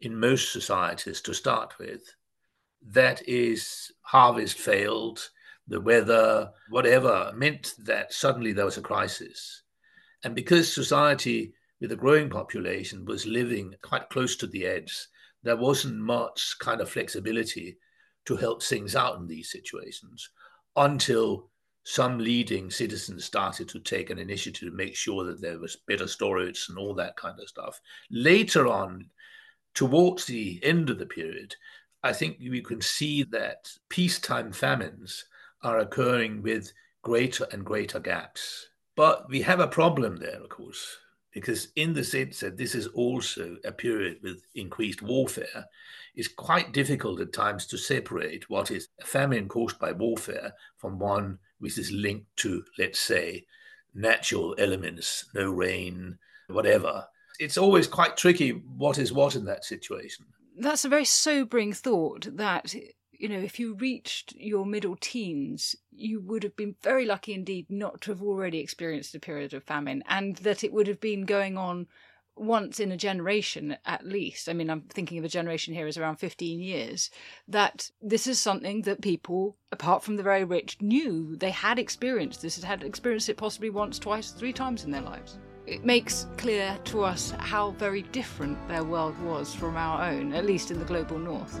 in 0.00 0.18
most 0.18 0.52
societies 0.52 1.20
to 1.20 1.34
start 1.34 1.78
with. 1.78 2.14
That 2.82 3.26
is, 3.28 3.92
harvest 4.02 4.58
failed, 4.58 5.30
the 5.70 5.80
weather, 5.80 6.50
whatever, 6.68 7.32
meant 7.34 7.74
that 7.78 8.12
suddenly 8.12 8.52
there 8.52 8.64
was 8.66 8.76
a 8.76 8.82
crisis. 8.82 9.62
And 10.24 10.34
because 10.34 10.72
society 10.72 11.54
with 11.80 11.92
a 11.92 11.96
growing 11.96 12.28
population 12.28 13.06
was 13.06 13.24
living 13.24 13.74
quite 13.80 14.10
close 14.10 14.36
to 14.36 14.46
the 14.48 14.66
edge, 14.66 15.06
there 15.42 15.56
wasn't 15.56 15.96
much 15.96 16.56
kind 16.58 16.80
of 16.80 16.90
flexibility 16.90 17.78
to 18.26 18.36
help 18.36 18.62
things 18.62 18.94
out 18.94 19.18
in 19.18 19.26
these 19.26 19.50
situations 19.50 20.28
until 20.76 21.48
some 21.84 22.18
leading 22.18 22.70
citizens 22.70 23.24
started 23.24 23.68
to 23.68 23.80
take 23.80 24.10
an 24.10 24.18
initiative 24.18 24.68
to 24.68 24.76
make 24.76 24.94
sure 24.94 25.24
that 25.24 25.40
there 25.40 25.58
was 25.58 25.78
better 25.86 26.06
storage 26.06 26.66
and 26.68 26.76
all 26.76 26.94
that 26.94 27.16
kind 27.16 27.38
of 27.40 27.48
stuff. 27.48 27.80
Later 28.10 28.66
on, 28.66 29.06
towards 29.74 30.26
the 30.26 30.60
end 30.62 30.90
of 30.90 30.98
the 30.98 31.06
period, 31.06 31.54
I 32.02 32.12
think 32.12 32.38
we 32.40 32.60
can 32.60 32.80
see 32.80 33.22
that 33.24 33.70
peacetime 33.88 34.52
famines 34.52 35.24
are 35.62 35.78
occurring 35.78 36.42
with 36.42 36.72
greater 37.02 37.46
and 37.52 37.64
greater 37.64 38.00
gaps. 38.00 38.68
But 38.96 39.28
we 39.28 39.42
have 39.42 39.60
a 39.60 39.68
problem 39.68 40.16
there, 40.16 40.42
of 40.42 40.48
course, 40.48 40.98
because 41.32 41.68
in 41.76 41.92
the 41.92 42.04
sense 42.04 42.40
that 42.40 42.56
this 42.56 42.74
is 42.74 42.88
also 42.88 43.56
a 43.64 43.72
period 43.72 44.18
with 44.22 44.42
increased 44.54 45.02
warfare, 45.02 45.66
it's 46.14 46.28
quite 46.28 46.72
difficult 46.72 47.20
at 47.20 47.32
times 47.32 47.66
to 47.66 47.78
separate 47.78 48.50
what 48.50 48.70
is 48.70 48.88
a 49.00 49.06
famine 49.06 49.48
caused 49.48 49.78
by 49.78 49.92
warfare 49.92 50.52
from 50.76 50.98
one 50.98 51.38
which 51.60 51.78
is 51.78 51.92
linked 51.92 52.26
to, 52.36 52.64
let's 52.78 53.00
say, 53.00 53.44
natural 53.94 54.54
elements, 54.58 55.28
no 55.34 55.50
rain, 55.50 56.18
whatever. 56.48 57.06
It's 57.38 57.58
always 57.58 57.86
quite 57.86 58.16
tricky 58.16 58.50
what 58.50 58.98
is 58.98 59.12
what 59.12 59.36
in 59.36 59.44
that 59.46 59.64
situation. 59.64 60.26
That's 60.58 60.84
a 60.84 60.88
very 60.88 61.04
sobering 61.04 61.72
thought 61.72 62.26
that 62.36 62.74
you 63.20 63.28
know, 63.28 63.38
if 63.38 63.60
you 63.60 63.74
reached 63.74 64.34
your 64.36 64.64
middle 64.64 64.96
teens, 64.98 65.76
you 65.92 66.20
would 66.20 66.42
have 66.42 66.56
been 66.56 66.74
very 66.82 67.04
lucky 67.04 67.34
indeed 67.34 67.66
not 67.68 68.00
to 68.00 68.12
have 68.12 68.22
already 68.22 68.60
experienced 68.60 69.14
a 69.14 69.20
period 69.20 69.52
of 69.52 69.62
famine, 69.62 70.02
and 70.08 70.36
that 70.38 70.64
it 70.64 70.72
would 70.72 70.86
have 70.86 71.00
been 71.00 71.26
going 71.26 71.58
on 71.58 71.86
once 72.34 72.80
in 72.80 72.90
a 72.90 72.96
generation 72.96 73.76
at 73.84 74.06
least. 74.06 74.48
I 74.48 74.54
mean, 74.54 74.70
I'm 74.70 74.80
thinking 74.82 75.18
of 75.18 75.24
a 75.26 75.28
generation 75.28 75.74
here 75.74 75.86
as 75.86 75.98
around 75.98 76.16
15 76.16 76.60
years, 76.60 77.10
that 77.46 77.90
this 78.00 78.26
is 78.26 78.40
something 78.40 78.82
that 78.82 79.02
people, 79.02 79.58
apart 79.70 80.02
from 80.02 80.16
the 80.16 80.22
very 80.22 80.44
rich, 80.44 80.78
knew 80.80 81.36
they 81.36 81.50
had 81.50 81.78
experienced 81.78 82.40
this, 82.40 82.62
had 82.62 82.82
experienced 82.82 83.28
it 83.28 83.36
possibly 83.36 83.68
once, 83.68 83.98
twice, 83.98 84.30
three 84.30 84.54
times 84.54 84.84
in 84.84 84.90
their 84.90 85.02
lives. 85.02 85.38
It 85.66 85.84
makes 85.84 86.26
clear 86.38 86.78
to 86.84 87.04
us 87.04 87.32
how 87.32 87.72
very 87.72 88.00
different 88.00 88.66
their 88.66 88.82
world 88.82 89.18
was 89.20 89.54
from 89.54 89.76
our 89.76 90.10
own, 90.10 90.32
at 90.32 90.46
least 90.46 90.70
in 90.70 90.78
the 90.78 90.86
global 90.86 91.18
north. 91.18 91.60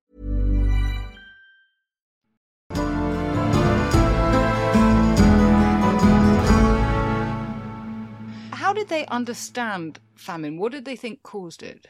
How 8.71 8.75
did 8.75 8.87
they 8.87 9.05
understand 9.07 9.99
famine? 10.15 10.57
What 10.57 10.71
did 10.71 10.85
they 10.85 10.95
think 10.95 11.23
caused 11.23 11.61
it? 11.61 11.87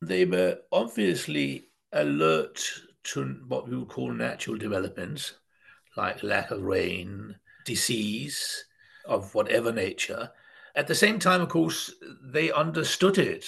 They 0.00 0.24
were 0.24 0.56
obviously 0.72 1.68
alert 1.92 2.66
to 3.12 3.44
what 3.46 3.68
we 3.68 3.76
would 3.76 3.88
call 3.88 4.10
natural 4.10 4.56
developments, 4.56 5.34
like 5.98 6.22
lack 6.22 6.52
of 6.52 6.62
rain, 6.62 7.36
disease 7.66 8.64
of 9.04 9.34
whatever 9.34 9.72
nature. 9.72 10.30
At 10.74 10.86
the 10.86 10.94
same 10.94 11.18
time, 11.18 11.42
of 11.42 11.50
course, 11.50 11.92
they 12.24 12.50
understood 12.50 13.18
it 13.18 13.44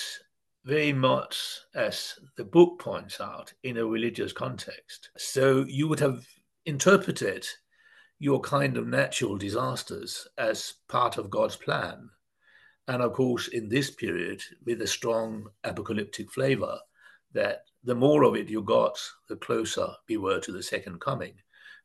very 0.67 0.93
much, 0.93 1.59
as 1.75 2.19
the 2.37 2.45
book 2.45 2.79
points 2.79 3.19
out, 3.19 3.51
in 3.63 3.79
a 3.79 3.87
religious 3.87 4.35
context. 4.35 5.09
So 5.17 5.65
you 5.67 5.89
would 5.89 6.01
have 6.01 6.27
interpreted 6.67 7.49
your 8.19 8.41
kind 8.41 8.77
of 8.77 8.87
natural 8.87 9.39
disasters 9.39 10.29
as 10.37 10.75
part 10.91 11.17
of 11.17 11.31
God's 11.31 11.57
plan. 11.57 12.11
And 12.93 13.01
of 13.01 13.15
course, 13.15 13.49
in 13.49 13.71
this 13.71 13.91
period, 13.91 14.43
with 14.67 14.83
a 14.83 14.87
strong 14.87 15.47
apocalyptic 15.65 16.31
flavor, 16.31 16.79
that 17.33 17.65
the 17.83 17.95
more 17.95 18.23
of 18.23 18.37
it 18.37 18.51
you 18.51 18.61
got, 18.61 18.99
the 19.31 19.37
closer 19.37 19.89
we 20.11 20.19
were 20.19 20.41
to 20.41 20.53
the 20.53 20.63
second 20.63 21.01
coming. 21.01 21.37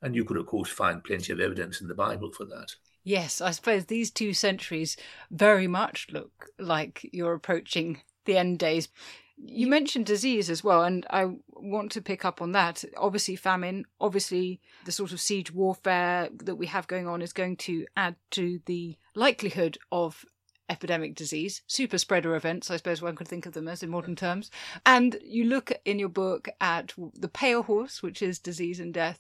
And 0.02 0.14
you 0.14 0.26
could, 0.26 0.36
of 0.36 0.48
course, 0.48 0.70
find 0.70 1.02
plenty 1.02 1.32
of 1.32 1.40
evidence 1.40 1.80
in 1.80 1.88
the 1.88 1.96
Bible 1.96 2.34
for 2.34 2.44
that. 2.48 2.76
Yes, 3.06 3.40
I 3.40 3.52
suppose 3.52 3.86
these 3.86 4.12
two 4.12 4.34
centuries 4.34 4.98
very 5.32 5.66
much 5.66 6.08
look 6.12 6.50
like 6.60 7.10
you're 7.14 7.36
approaching 7.36 8.02
the 8.26 8.38
end 8.38 8.60
days. 8.60 8.90
You 9.38 9.68
mentioned 9.68 10.08
disease 10.08 10.50
as 10.50 10.62
well, 10.62 10.84
and 10.84 11.06
I 11.10 11.38
want 11.54 11.94
to 11.94 12.02
pick 12.02 12.26
up 12.26 12.42
on 12.42 12.52
that. 12.52 12.84
Obviously, 12.98 13.38
famine, 13.38 13.86
obviously, 14.02 14.60
the 14.84 14.92
sort 14.92 15.14
of 15.14 15.22
siege 15.22 15.54
warfare 15.54 16.28
that 16.44 16.56
we 16.56 16.68
have 16.68 16.88
going 16.88 17.08
on 17.08 17.22
is 17.22 17.32
going 17.32 17.56
to 17.58 17.86
add 17.96 18.18
to 18.32 18.60
the 18.66 18.98
likelihood 19.16 19.78
of 19.90 20.26
epidemic 20.70 21.16
disease, 21.16 21.62
super 21.68 21.98
spreader 21.98 22.36
events, 22.36 22.70
I 22.70 22.78
suppose 22.78 23.02
one 23.02 23.16
could 23.16 23.28
think 23.28 23.46
of 23.46 23.54
them 23.54 23.68
as 23.68 23.84
in 23.84 23.90
modern 23.90 24.16
terms. 24.16 24.52
And 24.86 25.18
you 25.24 25.46
look 25.46 25.72
in 25.86 26.00
your 26.00 26.10
book 26.10 26.50
at 26.60 26.94
the 27.14 27.30
pale 27.30 27.64
horse, 27.64 28.04
which 28.04 28.22
is 28.22 28.40
disease 28.40 28.80
and 28.80 28.94
death. 28.94 29.20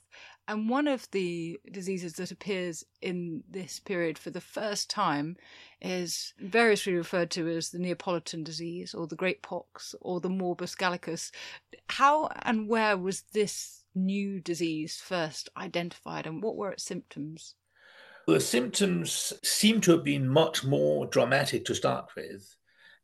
And 0.50 0.70
one 0.70 0.88
of 0.88 1.12
the 1.12 1.60
diseases 1.70 2.14
that 2.14 2.32
appears 2.32 2.86
in 3.02 3.44
this 3.50 3.80
period 3.80 4.18
for 4.18 4.30
the 4.30 4.40
first 4.40 4.90
time 4.90 5.36
is 5.82 6.34
variously 6.40 6.94
referred 6.94 7.32
to 7.32 7.50
as 7.50 7.70
the 7.70 7.80
Neapolitan 7.80 8.44
disease 8.44 8.94
or 8.94 9.08
the 9.08 9.16
Great 9.16 9.42
Pox 9.42 9.94
or 10.00 10.22
the 10.22 10.30
Morbus 10.30 10.76
Gallicus. 10.76 11.32
How 11.90 12.30
and 12.44 12.70
where 12.70 12.98
was 12.98 13.24
this 13.34 13.84
new 13.94 14.40
disease 14.40 15.02
first 15.02 15.50
identified 15.58 16.26
and 16.26 16.42
what 16.42 16.56
were 16.56 16.72
its 16.72 16.84
symptoms? 16.84 17.56
The 18.28 18.42
symptoms 18.42 19.32
seem 19.42 19.80
to 19.82 19.92
have 19.92 20.04
been 20.04 20.28
much 20.28 20.66
more 20.66 21.08
dramatic 21.08 21.64
to 21.66 21.74
start 21.74 22.10
with. 22.14 22.54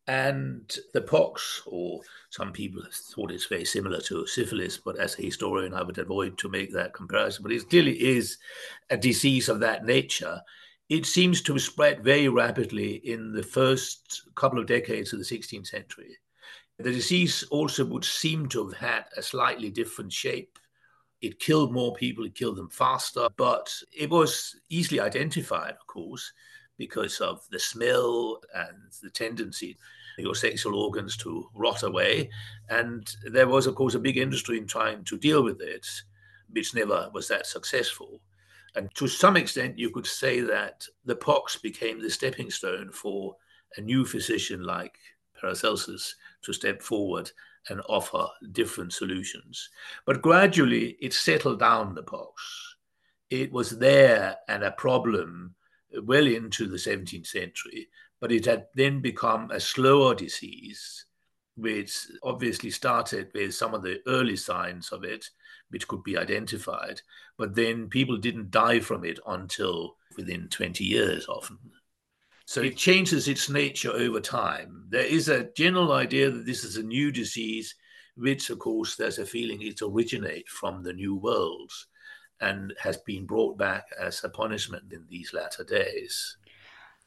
And 0.06 0.70
the 0.94 1.02
pox, 1.02 1.62
or 1.66 2.02
some 2.30 2.52
people 2.52 2.84
thought 2.92 3.32
it's 3.32 3.46
very 3.46 3.64
similar 3.64 4.02
to 4.02 4.28
syphilis, 4.28 4.78
but 4.78 5.00
as 5.00 5.18
a 5.18 5.22
historian, 5.22 5.74
I 5.74 5.82
would 5.82 5.98
avoid 5.98 6.38
to 6.40 6.50
make 6.50 6.74
that 6.74 6.94
comparison. 6.94 7.42
But 7.42 7.54
it 7.54 7.70
clearly 7.70 7.94
is 8.04 8.38
a 8.90 8.98
disease 8.98 9.48
of 9.48 9.62
that 9.62 9.86
nature. 9.86 10.42
It 10.90 11.06
seems 11.06 11.42
to 11.44 11.54
have 11.54 11.62
spread 11.62 12.04
very 12.04 12.28
rapidly 12.28 12.96
in 12.96 13.32
the 13.32 13.44
first 13.44 14.24
couple 14.36 14.60
of 14.60 14.68
decades 14.68 15.14
of 15.14 15.20
the 15.20 15.26
16th 15.26 15.68
century. 15.68 16.18
The 16.80 16.92
disease 16.92 17.44
also 17.50 17.86
would 17.86 18.04
seem 18.04 18.50
to 18.50 18.68
have 18.68 18.78
had 18.78 19.06
a 19.16 19.22
slightly 19.22 19.70
different 19.70 20.12
shape 20.12 20.60
it 21.24 21.40
killed 21.40 21.72
more 21.72 21.94
people, 21.94 22.26
it 22.26 22.36
killed 22.36 22.58
them 22.58 22.70
faster, 22.70 23.30
but 23.38 23.74
it 23.94 24.10
was 24.10 24.58
easily 24.70 25.00
identified, 25.00 25.72
of 25.72 25.88
course, 25.88 26.34
because 26.78 27.22
of 27.22 27.48
the 27.50 27.60
smell 27.60 28.42
and 28.54 28.92
the 29.02 29.10
tendency 29.10 29.78
your 30.18 30.36
sexual 30.36 30.76
organs 30.76 31.16
to 31.18 31.50
rot 31.56 31.84
away. 31.84 32.30
And 32.70 33.10
there 33.32 33.48
was, 33.48 33.68
of 33.68 33.76
course, 33.76 33.96
a 33.96 34.00
big 34.00 34.18
industry 34.18 34.58
in 34.58 34.68
trying 34.68 35.06
to 35.06 35.18
deal 35.18 35.44
with 35.44 35.62
it, 35.62 35.88
which 36.52 36.76
never 36.76 37.10
was 37.14 37.30
that 37.30 37.48
successful. 37.48 38.20
And 38.76 38.94
to 38.96 39.08
some 39.08 39.38
extent, 39.38 39.80
you 39.80 39.92
could 39.92 40.06
say 40.06 40.42
that 40.42 40.86
the 41.06 41.16
pox 41.16 41.56
became 41.56 42.02
the 42.02 42.10
stepping 42.10 42.52
stone 42.52 42.92
for 42.92 43.38
a 43.78 43.82
new 43.82 44.06
physician 44.06 44.62
like 44.62 44.98
Paracelsus 45.40 46.16
to 46.42 46.52
step 46.52 46.82
forward 46.82 47.32
and 47.70 47.82
offer 47.88 48.28
different 48.52 48.94
solutions. 48.94 49.70
But 50.06 50.22
gradually 50.22 50.98
it 51.02 51.14
settled 51.14 51.60
down 51.60 51.96
the 51.96 52.04
pox. 52.04 52.76
It 53.30 53.52
was 53.52 53.78
there 53.80 54.38
and 54.48 54.64
a 54.64 54.72
problem 54.72 55.56
well 56.04 56.28
into 56.28 56.68
the 56.68 56.78
17th 56.78 57.28
century, 57.28 57.88
but 58.20 58.32
it 58.32 58.46
had 58.46 58.68
then 58.76 59.02
become 59.02 59.52
a 59.52 59.60
slower 59.60 60.16
disease, 60.16 61.06
which 61.56 62.08
obviously 62.24 62.70
started 62.70 63.30
with 63.34 63.54
some 63.54 63.74
of 63.74 63.84
the 63.84 64.02
early 64.08 64.36
signs 64.36 64.92
of 64.92 65.04
it, 65.04 65.30
which 65.70 65.88
could 65.88 66.04
be 66.04 66.18
identified. 66.18 67.02
But 67.38 67.56
then 67.56 67.90
people 67.90 68.18
didn't 68.18 68.52
die 68.52 68.80
from 68.80 69.04
it 69.04 69.20
until 69.28 69.98
within 70.18 70.48
20 70.50 70.84
years 70.84 71.28
often. 71.28 71.58
So 72.46 72.62
it 72.62 72.78
changes 72.78 73.28
its 73.28 73.50
nature 73.50 73.92
over 73.92 74.20
time. 74.20 74.86
There 74.90 75.06
is 75.06 75.30
a 75.30 75.50
general 75.56 75.92
idea 75.94 76.30
that 76.30 76.46
this 76.46 76.64
is 76.64 76.78
a 76.78 76.84
new 76.84 77.12
disease, 77.12 77.74
which, 78.16 78.50
of 78.50 78.60
course, 78.60 78.96
there's 78.96 79.20
a 79.20 79.26
feeling 79.26 79.62
it 79.62 79.82
originates 79.82 80.52
from 80.52 80.84
the 80.84 80.94
New 80.94 81.16
Worlds 81.16 81.88
and 82.42 82.74
has 82.80 82.98
been 82.98 83.26
brought 83.26 83.58
back 83.58 83.86
as 84.00 84.24
a 84.24 84.30
punishment 84.30 84.92
in 84.92 85.06
these 85.10 85.34
latter 85.34 85.64
days. 85.64 86.38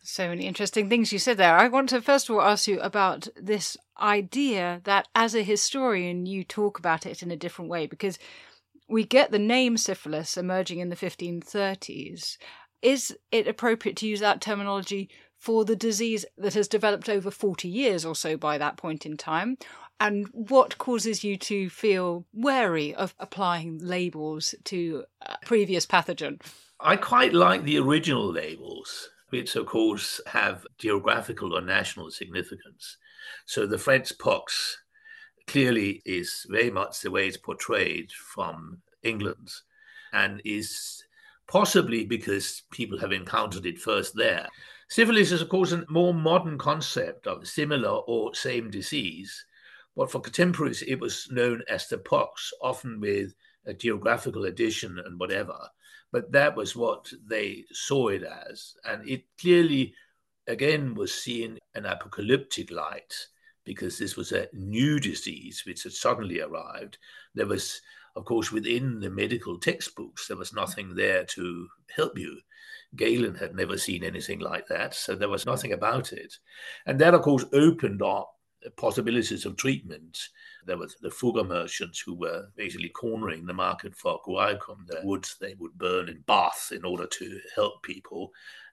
So 0.02 0.28
many 0.28 0.46
interesting 0.46 0.88
things 0.88 1.12
you 1.12 1.18
said 1.18 1.36
there. 1.36 1.56
I 1.56 1.68
want 1.68 1.88
to 1.88 2.00
first 2.00 2.28
of 2.28 2.36
all 2.36 2.42
ask 2.42 2.68
you 2.68 2.80
about 2.80 3.26
this 3.36 3.76
idea 4.00 4.80
that 4.84 5.08
as 5.16 5.34
a 5.34 5.42
historian 5.42 6.26
you 6.26 6.44
talk 6.44 6.78
about 6.78 7.06
it 7.06 7.24
in 7.24 7.30
a 7.32 7.36
different 7.36 7.70
way 7.70 7.86
because 7.86 8.18
we 8.88 9.04
get 9.04 9.32
the 9.32 9.38
name 9.38 9.76
syphilis 9.76 10.36
emerging 10.36 10.78
in 10.78 10.90
the 10.90 10.96
1530s. 10.96 12.38
Is 12.82 13.16
it 13.32 13.48
appropriate 13.48 13.96
to 13.96 14.06
use 14.06 14.20
that 14.20 14.40
terminology 14.40 15.10
for 15.46 15.64
the 15.64 15.76
disease 15.76 16.26
that 16.36 16.54
has 16.54 16.66
developed 16.66 17.08
over 17.08 17.30
40 17.30 17.68
years 17.68 18.04
or 18.04 18.16
so 18.16 18.36
by 18.36 18.58
that 18.58 18.76
point 18.76 19.06
in 19.06 19.16
time? 19.16 19.56
And 20.00 20.26
what 20.32 20.76
causes 20.76 21.22
you 21.22 21.36
to 21.36 21.70
feel 21.70 22.26
wary 22.34 22.92
of 22.92 23.14
applying 23.20 23.78
labels 23.78 24.56
to 24.64 25.04
a 25.22 25.38
previous 25.44 25.86
pathogen? 25.86 26.42
I 26.80 26.96
quite 26.96 27.32
like 27.32 27.62
the 27.62 27.78
original 27.78 28.26
labels, 28.26 29.10
which 29.28 29.54
of 29.54 29.66
course 29.66 30.20
have 30.26 30.66
geographical 30.78 31.56
or 31.56 31.60
national 31.60 32.10
significance. 32.10 32.96
So 33.44 33.68
the 33.68 33.78
French 33.78 34.18
pox 34.18 34.76
clearly 35.46 36.02
is 36.04 36.44
very 36.50 36.72
much 36.72 37.02
the 37.02 37.12
way 37.12 37.28
it's 37.28 37.36
portrayed 37.36 38.10
from 38.10 38.78
England 39.04 39.52
and 40.12 40.42
is 40.44 41.04
possibly 41.46 42.04
because 42.04 42.64
people 42.72 42.98
have 42.98 43.12
encountered 43.12 43.64
it 43.64 43.78
first 43.78 44.16
there. 44.16 44.48
Syphilis 44.88 45.32
is, 45.32 45.42
of 45.42 45.48
course, 45.48 45.72
a 45.72 45.84
more 45.88 46.14
modern 46.14 46.58
concept 46.58 47.26
of 47.26 47.48
similar 47.48 47.90
or 47.90 48.34
same 48.34 48.70
disease, 48.70 49.44
but 49.96 50.10
for 50.10 50.20
contemporaries, 50.20 50.82
it 50.82 51.00
was 51.00 51.28
known 51.30 51.62
as 51.68 51.88
the 51.88 51.98
pox, 51.98 52.52
often 52.62 53.00
with 53.00 53.34
a 53.64 53.74
geographical 53.74 54.44
addition 54.44 54.98
and 55.04 55.18
whatever. 55.18 55.58
But 56.12 56.30
that 56.32 56.54
was 56.54 56.76
what 56.76 57.12
they 57.26 57.64
saw 57.72 58.08
it 58.08 58.22
as. 58.22 58.74
And 58.84 59.08
it 59.08 59.24
clearly, 59.40 59.94
again, 60.46 60.94
was 60.94 61.12
seen 61.12 61.58
in 61.74 61.86
apocalyptic 61.86 62.70
light 62.70 63.12
because 63.64 63.98
this 63.98 64.16
was 64.16 64.30
a 64.30 64.48
new 64.52 65.00
disease 65.00 65.64
which 65.66 65.82
had 65.82 65.92
suddenly 65.92 66.40
arrived. 66.40 66.98
There 67.34 67.46
was, 67.46 67.80
of 68.14 68.24
course, 68.24 68.52
within 68.52 69.00
the 69.00 69.10
medical 69.10 69.58
textbooks, 69.58 70.28
there 70.28 70.36
was 70.36 70.52
nothing 70.52 70.94
there 70.94 71.24
to 71.24 71.68
help 71.94 72.16
you. 72.16 72.38
Galen 72.96 73.34
had 73.34 73.54
never 73.54 73.78
seen 73.78 74.02
anything 74.02 74.40
like 74.40 74.66
that, 74.68 74.94
so 74.94 75.14
there 75.14 75.28
was 75.28 75.46
nothing 75.46 75.72
about 75.72 76.12
it. 76.12 76.34
And 76.86 76.98
that, 77.00 77.14
of 77.14 77.22
course, 77.22 77.44
opened 77.52 78.02
up 78.02 78.32
possibilities 78.76 79.44
of 79.44 79.56
treatment. 79.56 80.18
There 80.64 80.76
were 80.76 80.88
the 81.00 81.08
Fugger 81.08 81.46
merchants 81.46 82.00
who 82.00 82.14
were 82.14 82.46
basically 82.56 82.88
cornering 82.88 83.46
the 83.46 83.52
market 83.52 83.94
for 83.94 84.20
guaiacum, 84.26 84.86
the 84.86 85.00
woods 85.04 85.36
they 85.40 85.54
would 85.58 85.78
burn 85.78 86.08
in 86.08 86.22
Bath 86.26 86.72
in 86.74 86.84
order 86.84 87.06
to 87.06 87.40
help 87.54 87.82
people. 87.82 88.32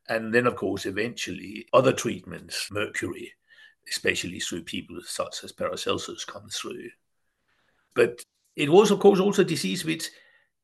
And 0.09 0.33
then, 0.33 0.47
of 0.47 0.55
course, 0.55 0.85
eventually 0.85 1.67
other 1.73 1.93
treatments, 1.93 2.69
mercury, 2.71 3.31
especially 3.89 4.39
through 4.39 4.63
people 4.63 4.99
such 5.05 5.43
as 5.43 5.51
Paracelsus, 5.51 6.25
come 6.25 6.49
through. 6.49 6.89
But 7.93 8.23
it 8.55 8.69
was, 8.69 8.91
of 8.91 8.99
course, 8.99 9.19
also 9.19 9.43
a 9.43 9.45
disease 9.45 9.85
which 9.85 10.09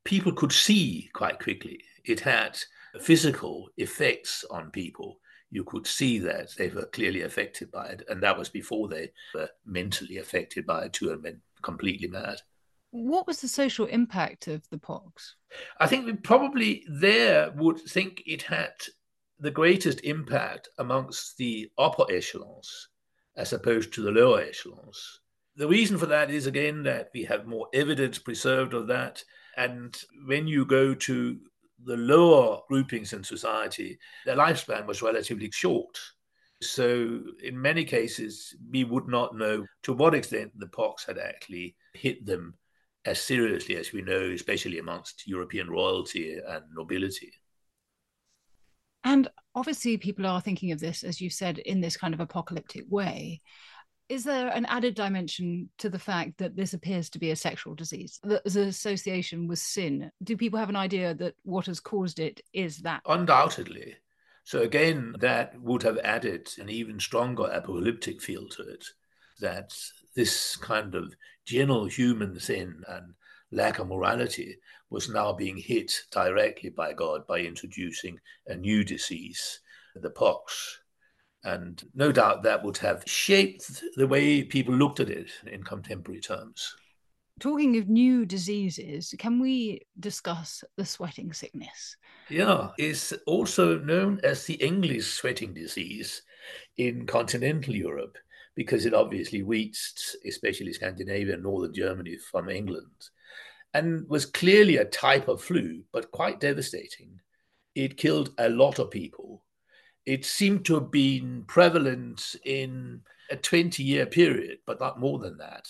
people 0.03 0.31
could 0.31 0.51
see 0.51 1.09
quite 1.13 1.39
quickly. 1.39 1.79
It 2.03 2.19
had 2.19 2.59
physical 2.99 3.69
effects 3.77 4.45
on 4.49 4.71
people, 4.71 5.19
you 5.51 5.63
could 5.63 5.87
see 5.87 6.19
that 6.19 6.49
they 6.57 6.69
were 6.69 6.85
clearly 6.85 7.23
affected 7.23 7.71
by 7.71 7.87
it. 7.87 8.03
And 8.07 8.21
that 8.21 8.37
was 8.37 8.49
before 8.49 8.87
they 8.87 9.11
were 9.33 9.49
mentally 9.65 10.17
affected 10.17 10.65
by 10.65 10.85
it 10.85 10.93
too 10.93 11.11
and 11.11 11.23
went 11.23 11.39
completely 11.61 12.07
mad. 12.07 12.41
What 12.91 13.27
was 13.27 13.41
the 13.41 13.47
social 13.47 13.85
impact 13.85 14.47
of 14.47 14.67
the 14.69 14.77
pox? 14.77 15.35
I 15.79 15.87
think 15.87 16.05
we 16.05 16.13
probably 16.13 16.83
there 16.89 17.51
would 17.51 17.79
think 17.79 18.23
it 18.25 18.43
had 18.43 18.73
the 19.39 19.51
greatest 19.51 20.01
impact 20.03 20.69
amongst 20.77 21.37
the 21.37 21.71
upper 21.77 22.05
echelons 22.11 22.89
as 23.35 23.53
opposed 23.53 23.93
to 23.93 24.01
the 24.01 24.11
lower 24.11 24.41
echelons. 24.41 25.21
The 25.55 25.67
reason 25.67 25.97
for 25.97 26.07
that 26.07 26.29
is 26.29 26.45
again 26.45 26.83
that 26.83 27.09
we 27.13 27.23
have 27.23 27.47
more 27.47 27.67
evidence 27.73 28.17
preserved 28.17 28.73
of 28.73 28.87
that. 28.87 29.23
And 29.55 29.95
when 30.25 30.47
you 30.47 30.65
go 30.65 30.93
to 30.93 31.39
the 31.85 31.97
lower 31.97 32.59
groupings 32.67 33.13
in 33.13 33.23
society, 33.23 33.97
their 34.25 34.35
lifespan 34.35 34.85
was 34.85 35.01
relatively 35.01 35.49
short. 35.51 35.97
So, 36.61 37.21
in 37.41 37.61
many 37.61 37.85
cases, 37.85 38.55
we 38.69 38.83
would 38.83 39.07
not 39.07 39.35
know 39.35 39.65
to 39.83 39.93
what 39.93 40.13
extent 40.13 40.51
the 40.57 40.67
pox 40.67 41.05
had 41.05 41.17
actually 41.17 41.75
hit 41.93 42.25
them 42.25 42.55
as 43.05 43.21
seriously 43.21 43.77
as 43.77 43.93
we 43.93 44.01
know, 44.01 44.31
especially 44.31 44.79
amongst 44.79 45.25
European 45.25 45.69
royalty 45.69 46.37
and 46.45 46.63
nobility. 46.75 47.31
And 49.05 49.29
obviously, 49.55 49.97
people 49.97 50.25
are 50.25 50.41
thinking 50.41 50.73
of 50.73 50.81
this, 50.81 51.03
as 51.03 51.21
you 51.21 51.29
said, 51.29 51.59
in 51.59 51.79
this 51.79 51.95
kind 51.95 52.13
of 52.13 52.19
apocalyptic 52.19 52.83
way 52.89 53.41
is 54.09 54.23
there 54.23 54.49
an 54.49 54.65
added 54.65 54.95
dimension 54.95 55.69
to 55.77 55.89
the 55.89 55.99
fact 55.99 56.39
that 56.39 56.55
this 56.55 56.73
appears 56.73 57.09
to 57.11 57.19
be 57.19 57.31
a 57.31 57.35
sexual 57.35 57.75
disease? 57.75 58.19
There's 58.23 58.55
an 58.55 58.67
association 58.67 59.47
with 59.47 59.59
sin. 59.59 60.11
Do 60.23 60.35
people 60.35 60.59
have 60.59 60.69
an 60.69 60.75
idea 60.75 61.13
that 61.15 61.35
what 61.43 61.67
has 61.67 61.79
caused 61.79 62.19
it 62.19 62.41
is 62.51 62.79
that? 62.79 63.01
Undoubtedly. 63.05 63.95
So 64.43 64.61
again 64.61 65.15
that 65.19 65.59
would 65.61 65.83
have 65.83 65.99
added 65.99 66.49
an 66.57 66.69
even 66.69 66.99
stronger 66.99 67.43
apocalyptic 67.43 68.19
feel 68.19 68.47
to 68.49 68.63
it 68.63 68.83
that 69.39 69.73
this 70.15 70.55
kind 70.55 70.95
of 70.95 71.13
general 71.45 71.85
human 71.85 72.39
sin 72.39 72.83
and 72.87 73.13
lack 73.51 73.79
of 73.79 73.87
morality 73.87 74.57
was 74.89 75.07
now 75.07 75.31
being 75.31 75.57
hit 75.57 75.93
directly 76.11 76.69
by 76.69 76.93
god 76.93 77.25
by 77.27 77.39
introducing 77.39 78.19
a 78.47 78.55
new 78.55 78.83
disease 78.83 79.59
the 79.95 80.09
pox 80.09 80.79
And 81.43 81.81
no 81.93 82.11
doubt 82.11 82.43
that 82.43 82.63
would 82.63 82.77
have 82.77 83.03
shaped 83.05 83.83
the 83.95 84.07
way 84.07 84.43
people 84.43 84.73
looked 84.73 84.99
at 84.99 85.09
it 85.09 85.31
in 85.47 85.63
contemporary 85.63 86.19
terms. 86.19 86.75
Talking 87.39 87.77
of 87.77 87.87
new 87.87 88.25
diseases, 88.25 89.15
can 89.17 89.39
we 89.39 89.87
discuss 89.97 90.63
the 90.75 90.83
sweating 90.83 91.31
sickness? 91.31 91.95
Yeah, 92.29 92.69
it's 92.77 93.13
also 93.25 93.79
known 93.79 94.19
as 94.23 94.43
the 94.43 94.55
English 94.55 95.07
sweating 95.07 95.53
disease 95.53 96.21
in 96.77 97.05
continental 97.05 97.73
Europe 97.73 98.17
because 98.55 98.85
it 98.85 98.93
obviously 98.93 99.41
reached, 99.41 100.17
especially 100.27 100.73
Scandinavia 100.73 101.35
and 101.35 101.43
northern 101.43 101.73
Germany 101.73 102.17
from 102.17 102.49
England, 102.49 103.09
and 103.73 104.05
was 104.09 104.25
clearly 104.25 104.77
a 104.77 104.85
type 104.85 105.29
of 105.29 105.41
flu, 105.41 105.81
but 105.93 106.11
quite 106.11 106.41
devastating. 106.41 107.21
It 107.73 107.95
killed 107.95 108.31
a 108.37 108.49
lot 108.49 108.79
of 108.79 108.91
people. 108.91 109.45
It 110.05 110.25
seemed 110.25 110.65
to 110.65 110.75
have 110.75 110.91
been 110.91 111.43
prevalent 111.47 112.35
in 112.45 113.01
a 113.29 113.35
20 113.35 113.83
year 113.83 114.05
period, 114.05 114.59
but 114.65 114.79
not 114.79 114.99
more 114.99 115.19
than 115.19 115.37
that 115.37 115.67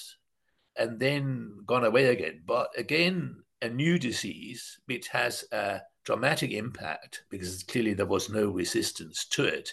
and 0.79 0.97
then 0.99 1.57
gone 1.65 1.83
away 1.83 2.07
again. 2.07 2.41
But 2.47 2.69
again, 2.77 3.43
a 3.61 3.69
new 3.69 3.99
disease 3.99 4.79
which 4.85 5.09
has 5.09 5.43
a 5.51 5.81
dramatic 6.05 6.51
impact 6.51 7.23
because 7.29 7.61
clearly 7.63 7.93
there 7.93 8.05
was 8.05 8.29
no 8.29 8.49
resistance 8.49 9.25
to 9.31 9.43
it. 9.43 9.71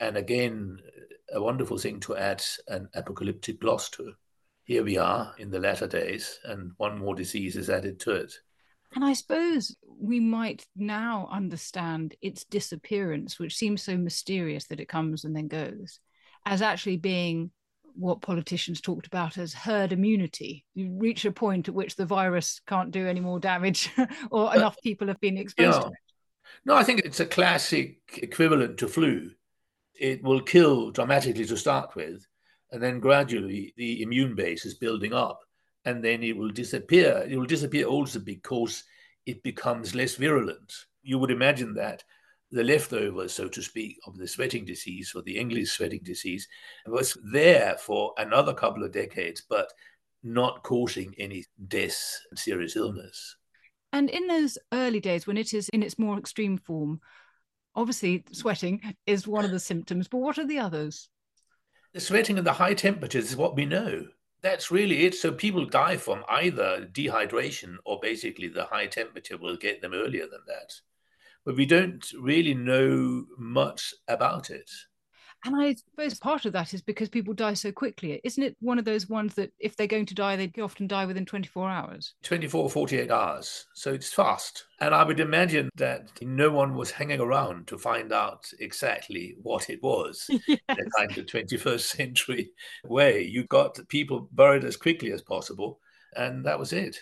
And 0.00 0.16
again, 0.16 0.78
a 1.32 1.40
wonderful 1.40 1.78
thing 1.78 2.00
to 2.00 2.16
add 2.16 2.44
an 2.66 2.88
apocalyptic 2.94 3.60
gloss 3.60 3.88
to. 3.90 4.12
Here 4.64 4.82
we 4.82 4.98
are 4.98 5.32
in 5.38 5.50
the 5.50 5.60
latter 5.60 5.86
days, 5.86 6.38
and 6.44 6.72
one 6.76 6.98
more 6.98 7.14
disease 7.14 7.56
is 7.56 7.70
added 7.70 7.98
to 8.00 8.10
it. 8.12 8.34
And 8.94 9.04
I 9.04 9.12
suppose 9.12 9.76
we 10.00 10.20
might 10.20 10.66
now 10.76 11.28
understand 11.30 12.14
its 12.22 12.44
disappearance, 12.44 13.38
which 13.38 13.56
seems 13.56 13.82
so 13.82 13.96
mysterious 13.96 14.66
that 14.68 14.80
it 14.80 14.88
comes 14.88 15.24
and 15.24 15.36
then 15.36 15.48
goes, 15.48 16.00
as 16.46 16.62
actually 16.62 16.96
being 16.96 17.50
what 17.98 18.22
politicians 18.22 18.80
talked 18.80 19.06
about 19.06 19.38
as 19.38 19.52
herd 19.52 19.92
immunity. 19.92 20.64
You 20.74 20.96
reach 20.98 21.24
a 21.24 21.32
point 21.32 21.68
at 21.68 21.74
which 21.74 21.96
the 21.96 22.06
virus 22.06 22.60
can't 22.66 22.92
do 22.92 23.06
any 23.06 23.20
more 23.20 23.40
damage, 23.40 23.90
or 24.30 24.48
uh, 24.48 24.52
enough 24.52 24.76
people 24.82 25.08
have 25.08 25.20
been 25.20 25.36
exposed 25.36 25.76
yeah. 25.76 25.82
to 25.82 25.88
it. 25.88 25.92
No, 26.64 26.74
I 26.74 26.84
think 26.84 27.00
it's 27.00 27.20
a 27.20 27.26
classic 27.26 27.98
equivalent 28.22 28.78
to 28.78 28.88
flu. 28.88 29.30
It 29.94 30.22
will 30.22 30.40
kill 30.40 30.92
dramatically 30.92 31.44
to 31.44 31.56
start 31.56 31.96
with, 31.96 32.24
and 32.70 32.82
then 32.82 33.00
gradually 33.00 33.74
the 33.76 34.02
immune 34.02 34.34
base 34.34 34.64
is 34.64 34.74
building 34.74 35.12
up, 35.12 35.40
and 35.88 36.04
then 36.04 36.22
it 36.22 36.36
will 36.36 36.50
disappear. 36.50 37.26
It 37.26 37.38
will 37.38 37.46
disappear 37.46 37.86
also 37.86 38.18
because 38.20 38.84
it 39.24 39.42
becomes 39.42 39.94
less 39.94 40.16
virulent. 40.16 40.70
You 41.02 41.18
would 41.18 41.30
imagine 41.30 41.72
that 41.74 42.04
the 42.50 42.62
leftovers, 42.62 43.32
so 43.32 43.48
to 43.48 43.62
speak, 43.62 43.96
of 44.06 44.18
the 44.18 44.28
sweating 44.28 44.66
disease 44.66 45.12
or 45.14 45.22
the 45.22 45.38
English 45.38 45.70
sweating 45.70 46.00
disease 46.04 46.46
was 46.86 47.16
there 47.32 47.76
for 47.78 48.12
another 48.18 48.52
couple 48.52 48.84
of 48.84 48.92
decades, 48.92 49.42
but 49.48 49.72
not 50.22 50.62
causing 50.62 51.14
any 51.18 51.46
deaths 51.68 52.20
and 52.30 52.38
serious 52.38 52.76
illness. 52.76 53.36
And 53.94 54.10
in 54.10 54.26
those 54.26 54.58
early 54.74 55.00
days, 55.00 55.26
when 55.26 55.38
it 55.38 55.54
is 55.54 55.70
in 55.70 55.82
its 55.82 55.98
more 55.98 56.18
extreme 56.18 56.58
form, 56.58 57.00
obviously 57.74 58.24
sweating 58.32 58.82
is 59.06 59.26
one 59.26 59.46
of 59.46 59.52
the 59.52 59.60
symptoms, 59.60 60.06
but 60.06 60.18
what 60.18 60.36
are 60.36 60.46
the 60.46 60.58
others? 60.58 61.08
The 61.94 62.00
sweating 62.00 62.36
and 62.36 62.46
the 62.46 62.52
high 62.52 62.74
temperatures 62.74 63.30
is 63.30 63.36
what 63.38 63.56
we 63.56 63.64
know. 63.64 64.04
That's 64.40 64.70
really 64.70 65.04
it. 65.04 65.14
So 65.14 65.32
people 65.32 65.66
die 65.66 65.96
from 65.96 66.24
either 66.28 66.88
dehydration 66.92 67.76
or 67.84 67.98
basically 68.00 68.48
the 68.48 68.64
high 68.64 68.86
temperature 68.86 69.36
will 69.36 69.56
get 69.56 69.80
them 69.82 69.94
earlier 69.94 70.26
than 70.26 70.42
that 70.46 70.72
but 71.48 71.56
we 71.56 71.64
don't 71.64 72.12
really 72.20 72.52
know 72.52 73.24
much 73.38 73.94
about 74.06 74.50
it. 74.50 74.70
And 75.44 75.54
I 75.54 75.74
suppose 75.74 76.18
part 76.18 76.46
of 76.46 76.52
that 76.54 76.74
is 76.74 76.82
because 76.82 77.08
people 77.08 77.32
die 77.32 77.54
so 77.54 77.70
quickly. 77.70 78.20
Isn't 78.24 78.42
it 78.42 78.56
one 78.60 78.78
of 78.78 78.84
those 78.84 79.08
ones 79.08 79.34
that 79.34 79.52
if 79.60 79.76
they're 79.76 79.86
going 79.86 80.06
to 80.06 80.14
die, 80.14 80.34
they 80.34 80.50
often 80.60 80.88
die 80.88 81.06
within 81.06 81.24
24 81.24 81.70
hours? 81.70 82.14
24, 82.24 82.68
48 82.68 83.10
hours. 83.10 83.66
So 83.74 83.92
it's 83.92 84.12
fast. 84.12 84.64
And 84.80 84.94
I 84.94 85.04
would 85.04 85.20
imagine 85.20 85.70
that 85.76 86.10
no 86.20 86.50
one 86.50 86.74
was 86.74 86.90
hanging 86.90 87.20
around 87.20 87.68
to 87.68 87.78
find 87.78 88.12
out 88.12 88.50
exactly 88.58 89.36
what 89.42 89.70
it 89.70 89.80
was 89.82 90.26
yes. 90.48 90.58
in 90.68 90.78
a 90.78 90.90
kind 90.98 91.16
of 91.16 91.26
21st 91.26 91.80
century 91.96 92.50
way. 92.84 93.22
You 93.22 93.44
got 93.44 93.78
people 93.88 94.28
buried 94.32 94.64
as 94.64 94.76
quickly 94.76 95.12
as 95.12 95.22
possible, 95.22 95.78
and 96.16 96.44
that 96.46 96.58
was 96.58 96.72
it. 96.72 96.98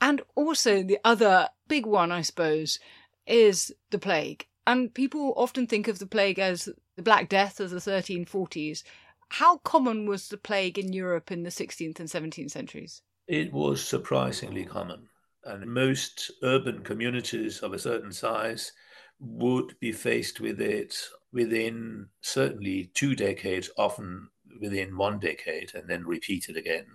And 0.00 0.22
also, 0.34 0.82
the 0.82 0.98
other 1.04 1.48
big 1.68 1.86
one, 1.86 2.10
I 2.10 2.22
suppose, 2.22 2.78
is 3.26 3.72
the 3.90 3.98
plague. 3.98 4.46
And 4.66 4.94
people 4.94 5.34
often 5.36 5.66
think 5.66 5.88
of 5.88 5.98
the 5.98 6.06
plague 6.06 6.38
as 6.38 6.68
the 6.96 7.02
Black 7.02 7.28
Death 7.28 7.58
of 7.60 7.70
the 7.70 7.76
1340s. 7.76 8.82
How 9.28 9.58
common 9.58 10.06
was 10.06 10.28
the 10.28 10.36
plague 10.36 10.78
in 10.78 10.92
Europe 10.92 11.32
in 11.32 11.42
the 11.42 11.50
16th 11.50 11.98
and 11.98 12.08
17th 12.08 12.50
centuries? 12.50 13.02
It 13.26 13.52
was 13.52 13.84
surprisingly 13.84 14.64
common. 14.64 15.08
And 15.44 15.66
most 15.66 16.30
urban 16.42 16.82
communities 16.82 17.60
of 17.60 17.72
a 17.72 17.78
certain 17.78 18.12
size 18.12 18.72
would 19.18 19.78
be 19.80 19.90
faced 19.90 20.40
with 20.40 20.60
it 20.60 20.96
within 21.32 22.08
certainly 22.20 22.90
two 22.94 23.16
decades, 23.16 23.70
often 23.76 24.28
within 24.60 24.96
one 24.96 25.18
decade, 25.18 25.74
and 25.74 25.88
then 25.88 26.06
repeated 26.06 26.56
again. 26.56 26.86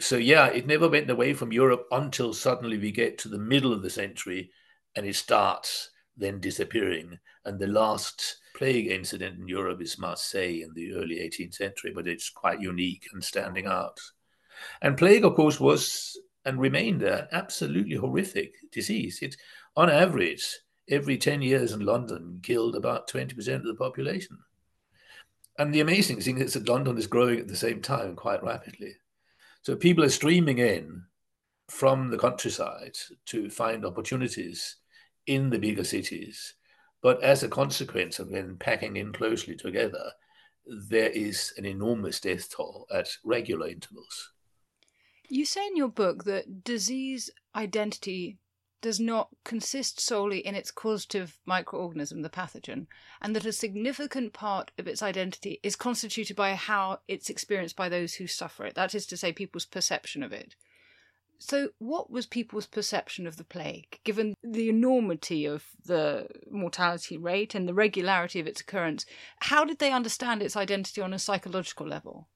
So, 0.00 0.16
yeah, 0.16 0.46
it 0.46 0.66
never 0.66 0.88
went 0.88 1.10
away 1.10 1.34
from 1.34 1.52
Europe 1.52 1.86
until 1.92 2.32
suddenly 2.32 2.78
we 2.78 2.90
get 2.90 3.18
to 3.18 3.28
the 3.28 3.38
middle 3.38 3.72
of 3.72 3.82
the 3.82 3.90
century 3.90 4.50
and 4.96 5.06
it 5.06 5.14
starts 5.14 5.90
then 6.16 6.40
disappearing. 6.40 7.18
And 7.44 7.58
the 7.58 7.66
last 7.66 8.38
plague 8.56 8.86
incident 8.86 9.38
in 9.38 9.48
Europe 9.48 9.82
is 9.82 9.98
Marseille 9.98 10.62
in 10.62 10.72
the 10.74 10.94
early 10.94 11.16
18th 11.16 11.54
century, 11.54 11.92
but 11.94 12.06
it's 12.06 12.30
quite 12.30 12.60
unique 12.60 13.08
and 13.12 13.22
standing 13.22 13.66
out. 13.66 14.00
And 14.82 14.96
plague, 14.96 15.24
of 15.24 15.34
course, 15.34 15.58
was 15.58 16.18
and 16.44 16.60
remained 16.60 17.02
an 17.02 17.26
absolutely 17.32 17.96
horrific 17.96 18.54
disease. 18.70 19.18
It, 19.22 19.36
on 19.76 19.90
average, 19.90 20.46
every 20.88 21.16
10 21.16 21.42
years 21.42 21.72
in 21.72 21.80
London 21.80 22.40
killed 22.42 22.76
about 22.76 23.08
20% 23.08 23.54
of 23.56 23.64
the 23.64 23.74
population. 23.74 24.38
And 25.58 25.72
the 25.72 25.80
amazing 25.80 26.20
thing 26.20 26.38
is 26.38 26.54
that 26.54 26.68
London 26.68 26.98
is 26.98 27.06
growing 27.06 27.38
at 27.38 27.48
the 27.48 27.56
same 27.56 27.80
time 27.80 28.16
quite 28.16 28.42
rapidly. 28.42 28.94
So 29.62 29.76
people 29.76 30.04
are 30.04 30.10
streaming 30.10 30.58
in 30.58 31.04
from 31.68 32.10
the 32.10 32.18
countryside 32.18 32.96
to 33.26 33.48
find 33.48 33.86
opportunities 33.86 34.76
in 35.26 35.50
the 35.50 35.58
bigger 35.58 35.84
cities. 35.84 36.54
But 37.02 37.22
as 37.22 37.42
a 37.42 37.48
consequence 37.48 38.18
of 38.18 38.30
them 38.30 38.56
packing 38.58 38.96
in 38.96 39.12
closely 39.12 39.56
together, 39.56 40.12
there 40.66 41.10
is 41.10 41.52
an 41.58 41.66
enormous 41.66 42.20
death 42.20 42.50
toll 42.54 42.86
at 42.92 43.08
regular 43.24 43.68
intervals. 43.68 44.32
You 45.28 45.44
say 45.44 45.66
in 45.66 45.76
your 45.76 45.88
book 45.88 46.24
that 46.24 46.64
disease 46.64 47.30
identity 47.54 48.38
does 48.84 49.00
not 49.00 49.28
consist 49.44 49.98
solely 49.98 50.40
in 50.40 50.54
its 50.54 50.70
causative 50.70 51.38
microorganism, 51.48 52.22
the 52.22 52.28
pathogen, 52.28 52.86
and 53.22 53.34
that 53.34 53.46
a 53.46 53.52
significant 53.52 54.34
part 54.34 54.70
of 54.78 54.86
its 54.86 55.02
identity 55.02 55.58
is 55.62 55.74
constituted 55.74 56.36
by 56.36 56.54
how 56.54 56.98
it's 57.08 57.30
experienced 57.30 57.76
by 57.76 57.88
those 57.88 58.14
who 58.14 58.26
suffer 58.26 58.66
it. 58.66 58.74
That 58.74 58.94
is 58.94 59.06
to 59.06 59.16
say, 59.16 59.32
people's 59.32 59.64
perception 59.64 60.22
of 60.22 60.34
it. 60.34 60.54
So, 61.38 61.70
what 61.78 62.10
was 62.10 62.26
people's 62.26 62.66
perception 62.66 63.26
of 63.26 63.36
the 63.36 63.44
plague, 63.44 64.00
given 64.04 64.34
the 64.42 64.68
enormity 64.68 65.44
of 65.44 65.64
the 65.84 66.28
mortality 66.50 67.16
rate 67.18 67.54
and 67.54 67.68
the 67.68 67.74
regularity 67.74 68.40
of 68.40 68.46
its 68.46 68.60
occurrence? 68.60 69.04
How 69.40 69.64
did 69.64 69.78
they 69.78 69.92
understand 69.92 70.42
its 70.42 70.56
identity 70.56 71.00
on 71.00 71.12
a 71.12 71.18
psychological 71.18 71.86
level? 71.86 72.28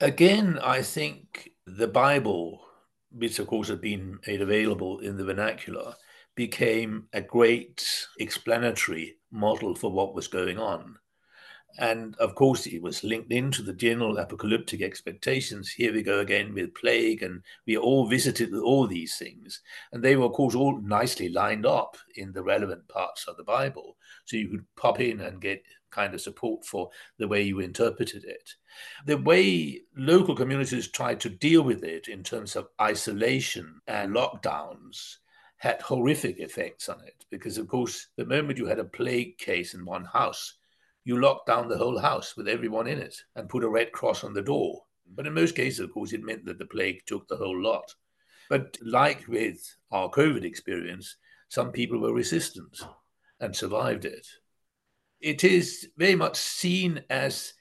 Again, 0.00 0.58
I 0.62 0.82
think 0.82 1.50
the 1.66 1.88
Bible, 1.88 2.64
which 3.10 3.38
of 3.38 3.46
course 3.46 3.68
had 3.68 3.80
been 3.80 4.18
made 4.26 4.42
available 4.42 4.98
in 5.00 5.16
the 5.16 5.24
vernacular, 5.24 5.94
became 6.34 7.08
a 7.12 7.20
great 7.20 8.06
explanatory 8.18 9.16
model 9.30 9.74
for 9.74 9.90
what 9.90 10.14
was 10.14 10.28
going 10.28 10.58
on. 10.58 10.96
And 11.78 12.14
of 12.16 12.34
course, 12.34 12.66
it 12.66 12.82
was 12.82 13.02
linked 13.02 13.32
into 13.32 13.62
the 13.62 13.72
general 13.72 14.18
apocalyptic 14.18 14.82
expectations. 14.82 15.70
Here 15.70 15.92
we 15.92 16.02
go 16.02 16.20
again 16.20 16.52
with 16.54 16.74
plague, 16.74 17.22
and 17.22 17.42
we 17.66 17.76
all 17.76 18.06
visited 18.06 18.54
all 18.54 18.86
these 18.86 19.16
things. 19.16 19.60
And 19.92 20.02
they 20.02 20.16
were, 20.16 20.26
of 20.26 20.32
course, 20.32 20.54
all 20.54 20.80
nicely 20.80 21.30
lined 21.30 21.64
up 21.64 21.96
in 22.16 22.32
the 22.32 22.42
relevant 22.42 22.86
parts 22.88 23.26
of 23.26 23.36
the 23.36 23.44
Bible. 23.44 23.96
So 24.24 24.36
you 24.36 24.48
could 24.48 24.66
pop 24.76 25.00
in 25.00 25.20
and 25.20 25.40
get 25.40 25.62
kind 25.90 26.14
of 26.14 26.20
support 26.20 26.64
for 26.64 26.90
the 27.18 27.28
way 27.28 27.42
you 27.42 27.60
interpreted 27.60 28.24
it. 28.24 28.54
The 29.06 29.18
way 29.18 29.82
local 29.96 30.34
communities 30.34 30.88
tried 30.88 31.20
to 31.20 31.28
deal 31.28 31.62
with 31.62 31.84
it 31.84 32.08
in 32.08 32.22
terms 32.22 32.56
of 32.56 32.68
isolation 32.80 33.80
and 33.86 34.14
lockdowns 34.14 35.18
had 35.58 35.80
horrific 35.80 36.38
effects 36.38 36.88
on 36.88 37.00
it. 37.06 37.24
Because, 37.30 37.56
of 37.56 37.68
course, 37.68 38.08
the 38.16 38.26
moment 38.26 38.58
you 38.58 38.66
had 38.66 38.78
a 38.78 38.84
plague 38.84 39.38
case 39.38 39.74
in 39.74 39.84
one 39.84 40.04
house, 40.04 40.54
you 41.04 41.20
locked 41.20 41.46
down 41.46 41.68
the 41.68 41.78
whole 41.78 41.98
house 41.98 42.36
with 42.36 42.48
everyone 42.48 42.86
in 42.86 42.98
it 42.98 43.16
and 43.36 43.48
put 43.48 43.64
a 43.64 43.68
red 43.68 43.92
cross 43.92 44.24
on 44.24 44.32
the 44.34 44.42
door. 44.42 44.82
But 45.14 45.26
in 45.26 45.34
most 45.34 45.54
cases, 45.56 45.80
of 45.80 45.92
course, 45.92 46.12
it 46.12 46.22
meant 46.22 46.44
that 46.46 46.58
the 46.58 46.66
plague 46.66 47.02
took 47.06 47.26
the 47.28 47.36
whole 47.36 47.60
lot. 47.60 47.94
But 48.48 48.78
like 48.82 49.26
with 49.28 49.58
our 49.90 50.08
COVID 50.10 50.44
experience, 50.44 51.16
some 51.48 51.72
people 51.72 51.98
were 51.98 52.14
resistant 52.14 52.80
and 53.40 53.54
survived 53.54 54.04
it. 54.04 54.26
it 55.22 55.44
is 55.44 55.88
very 55.96 56.16
much 56.16 56.36
seen 56.36 57.02
as 57.08 57.54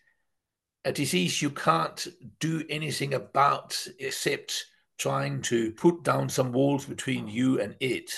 a 0.83 0.91
disease 0.91 1.41
you 1.41 1.51
can't 1.51 2.07
do 2.39 2.63
anything 2.69 3.13
about 3.13 3.87
except 3.99 4.65
trying 4.97 5.41
to 5.43 5.71
put 5.73 6.03
down 6.03 6.27
some 6.27 6.51
walls 6.51 6.85
between 6.85 7.27
you 7.27 7.61
and 7.61 7.75
it. 7.79 8.11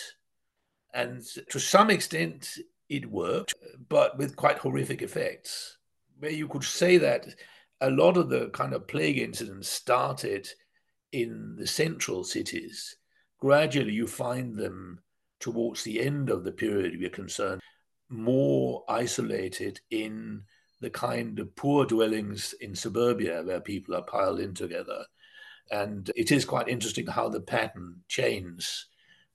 And 0.93 1.21
to 1.49 1.59
some 1.59 1.89
extent, 1.89 2.57
it 2.89 3.09
worked, 3.09 3.53
but 3.89 4.17
with 4.17 4.35
quite 4.35 4.57
horrific 4.57 5.01
effects. 5.01 5.77
Where 6.19 6.31
you 6.31 6.47
could 6.47 6.63
say 6.63 6.97
that 6.97 7.27
a 7.81 7.89
lot 7.89 8.17
of 8.17 8.29
the 8.29 8.49
kind 8.49 8.73
of 8.73 8.87
plague 8.87 9.17
incidents 9.17 9.69
started 9.69 10.47
in 11.11 11.55
the 11.57 11.67
central 11.67 12.23
cities. 12.23 12.95
Gradually, 13.39 13.91
you 13.91 14.07
find 14.07 14.55
them 14.55 14.99
towards 15.39 15.83
the 15.83 15.99
end 15.99 16.29
of 16.29 16.43
the 16.43 16.51
period 16.51 16.97
we're 16.97 17.09
concerned 17.09 17.61
more 18.09 18.83
isolated 18.87 19.79
in 19.91 20.43
the 20.81 20.89
kind 20.89 21.39
of 21.39 21.55
poor 21.55 21.85
dwellings 21.85 22.53
in 22.61 22.75
suburbia 22.75 23.41
where 23.43 23.59
people 23.59 23.95
are 23.95 24.03
piled 24.03 24.39
in 24.39 24.53
together. 24.53 25.05
And 25.71 26.11
it 26.15 26.31
is 26.31 26.45
quite 26.45 26.67
interesting 26.67 27.07
how 27.07 27.29
the 27.29 27.41
pattern 27.41 28.01
changes 28.07 28.85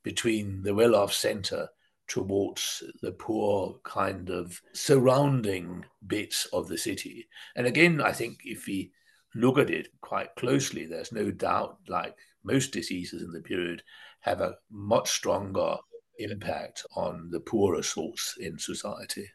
between 0.03 0.63
the 0.63 0.75
well 0.75 0.95
off 0.95 1.13
center 1.13 1.69
towards 2.09 2.83
the 3.03 3.13
poor 3.13 3.79
kind 3.85 4.31
of 4.31 4.61
surrounding 4.73 5.85
bits 6.07 6.47
of 6.53 6.69
the 6.69 6.79
city. 6.79 7.29
And 7.55 7.67
again, 7.67 8.01
I 8.01 8.13
think 8.13 8.41
if 8.45 8.67
we 8.67 8.93
look 9.35 9.59
at 9.59 9.71
it 9.71 9.89
quite 10.01 10.35
closely, 10.37 10.87
there's 10.87 11.13
no 11.13 11.31
doubt, 11.31 11.79
like 11.87 12.17
most 12.43 12.73
diseases 12.73 13.23
in 13.23 13.31
the 13.31 13.41
period, 13.41 13.83
have 14.21 14.41
a 14.41 14.57
much 14.71 15.11
stronger 15.11 15.77
impact 16.19 16.85
on 16.97 17.29
the 17.31 17.41
poorer 17.41 17.83
sorts 17.83 18.35
in 18.41 18.59
society. 18.59 19.31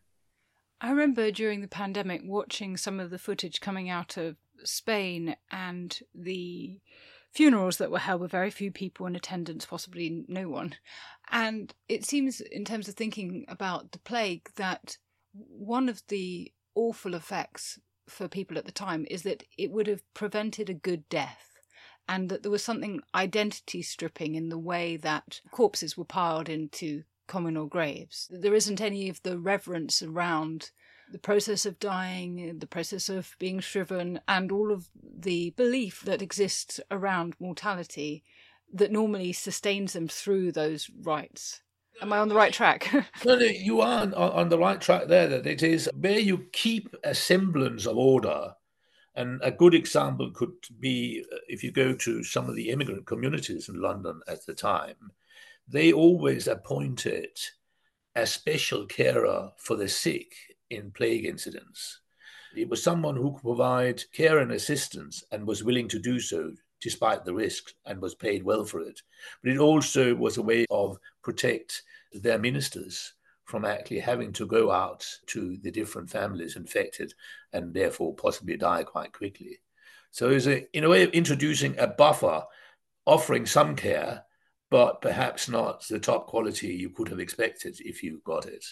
I 0.81 0.89
remember 0.89 1.31
during 1.31 1.61
the 1.61 1.67
pandemic 1.67 2.21
watching 2.25 2.75
some 2.75 2.99
of 2.99 3.09
the 3.09 3.17
footage 3.17 3.61
coming 3.61 3.89
out 3.89 4.17
of 4.17 4.35
Spain 4.65 5.35
and 5.49 5.97
the 6.13 6.81
funerals 7.33 7.77
that 7.77 7.91
were 7.91 7.99
held 7.99 8.21
with 8.21 8.31
very 8.31 8.51
few 8.51 8.71
people 8.71 9.05
in 9.05 9.15
attendance, 9.15 9.65
possibly 9.65 10.23
no 10.27 10.47
one. 10.47 10.75
And 11.31 11.73
it 11.89 12.05
seems, 12.05 12.41
in 12.41 12.63
terms 12.63 12.87
of 12.87 12.95
thinking 12.95 13.45
about 13.47 13.91
the 13.91 13.99
plague, 13.99 14.49
that 14.55 14.97
one 15.33 15.89
of 15.89 16.03
the 16.07 16.51
awful 16.75 17.15
effects 17.15 17.79
for 18.07 18.27
people 18.27 18.57
at 18.57 18.65
the 18.65 18.71
time 18.71 19.05
is 19.09 19.23
that 19.23 19.43
it 19.57 19.71
would 19.71 19.87
have 19.87 20.01
prevented 20.13 20.69
a 20.69 20.73
good 20.73 21.07
death 21.09 21.49
and 22.07 22.29
that 22.29 22.43
there 22.43 22.51
was 22.51 22.63
something 22.63 23.01
identity 23.15 23.81
stripping 23.81 24.35
in 24.35 24.49
the 24.49 24.57
way 24.57 24.97
that 24.97 25.39
corpses 25.51 25.97
were 25.97 26.03
piled 26.03 26.49
into 26.49 27.03
communal 27.27 27.65
graves. 27.65 28.27
There 28.29 28.53
isn't 28.53 28.81
any 28.81 29.09
of 29.09 29.21
the 29.23 29.39
reverence 29.39 30.01
around 30.01 30.71
the 31.13 31.19
process 31.19 31.65
of 31.65 31.79
dying, 31.79 32.57
the 32.57 32.67
process 32.67 33.07
of 33.07 33.35
being 33.37 33.59
shriven, 33.59 34.19
and 34.27 34.51
all 34.51 34.71
of 34.71 34.89
the 35.01 35.51
belief 35.51 36.01
that 36.01 36.23
exists 36.23 36.79
around 36.89 37.35
mortality 37.39 38.23
that 38.73 38.91
normally 38.91 39.31
sustains 39.31 39.93
them 39.93 40.07
through 40.07 40.51
those 40.51 40.89
rites. 41.03 41.61
Am 42.01 42.11
I 42.11 42.17
on 42.17 42.29
the 42.29 42.35
right 42.35 42.51
track? 42.51 42.91
no, 43.25 43.35
no, 43.35 43.45
you 43.45 43.81
are 43.81 44.01
on, 44.01 44.13
on 44.15 44.49
the 44.49 44.57
right 44.57 44.81
track 44.81 45.07
there. 45.07 45.27
That 45.27 45.45
it 45.45 45.61
is 45.61 45.87
where 45.93 46.17
you 46.17 46.47
keep 46.51 46.95
a 47.03 47.13
semblance 47.13 47.85
of 47.85 47.95
order 47.95 48.55
and 49.15 49.39
a 49.43 49.51
good 49.51 49.75
example 49.75 50.31
could 50.31 50.55
be 50.79 51.23
if 51.47 51.63
you 51.63 51.71
go 51.71 51.93
to 51.93 52.23
some 52.23 52.49
of 52.49 52.55
the 52.55 52.71
immigrant 52.71 53.05
communities 53.05 53.69
in 53.69 53.79
London 53.79 54.19
at 54.27 54.43
the 54.47 54.55
time, 54.55 55.11
they 55.67 55.93
always 55.93 56.47
appointed 56.47 57.37
a 58.15 58.25
special 58.25 58.87
carer 58.87 59.51
for 59.57 59.75
the 59.75 59.87
sick 59.87 60.33
in 60.75 60.91
plague 60.91 61.25
incidents. 61.25 61.99
It 62.55 62.69
was 62.69 62.83
someone 62.83 63.15
who 63.15 63.33
could 63.33 63.41
provide 63.41 64.03
care 64.11 64.39
and 64.39 64.51
assistance 64.51 65.23
and 65.31 65.47
was 65.47 65.63
willing 65.63 65.87
to 65.89 65.99
do 65.99 66.19
so 66.19 66.53
despite 66.81 67.25
the 67.25 67.33
risk 67.33 67.71
and 67.85 68.01
was 68.01 68.13
paid 68.13 68.43
well 68.43 68.65
for 68.65 68.81
it. 68.81 69.01
But 69.41 69.53
it 69.53 69.57
also 69.57 70.13
was 70.13 70.37
a 70.37 70.43
way 70.43 70.65
of 70.69 70.99
protect 71.23 71.81
their 72.11 72.37
ministers 72.37 73.13
from 73.45 73.65
actually 73.65 73.99
having 73.99 74.31
to 74.33 74.45
go 74.45 74.71
out 74.71 75.07
to 75.27 75.57
the 75.57 75.71
different 75.71 76.09
families 76.09 76.55
infected 76.55 77.13
and 77.53 77.73
therefore 77.73 78.13
possibly 78.15 78.57
die 78.57 78.83
quite 78.83 79.13
quickly. 79.13 79.59
So 80.11 80.29
it's 80.29 80.47
a, 80.47 80.67
in 80.77 80.83
a 80.83 80.89
way 80.89 81.03
of 81.03 81.11
introducing 81.11 81.77
a 81.79 81.87
buffer, 81.87 82.43
offering 83.05 83.45
some 83.45 83.75
care, 83.75 84.23
but 84.69 85.01
perhaps 85.01 85.49
not 85.49 85.87
the 85.87 85.99
top 85.99 86.27
quality 86.27 86.67
you 86.67 86.89
could 86.89 87.07
have 87.09 87.19
expected 87.19 87.77
if 87.79 88.03
you 88.03 88.21
got 88.23 88.45
it. 88.45 88.65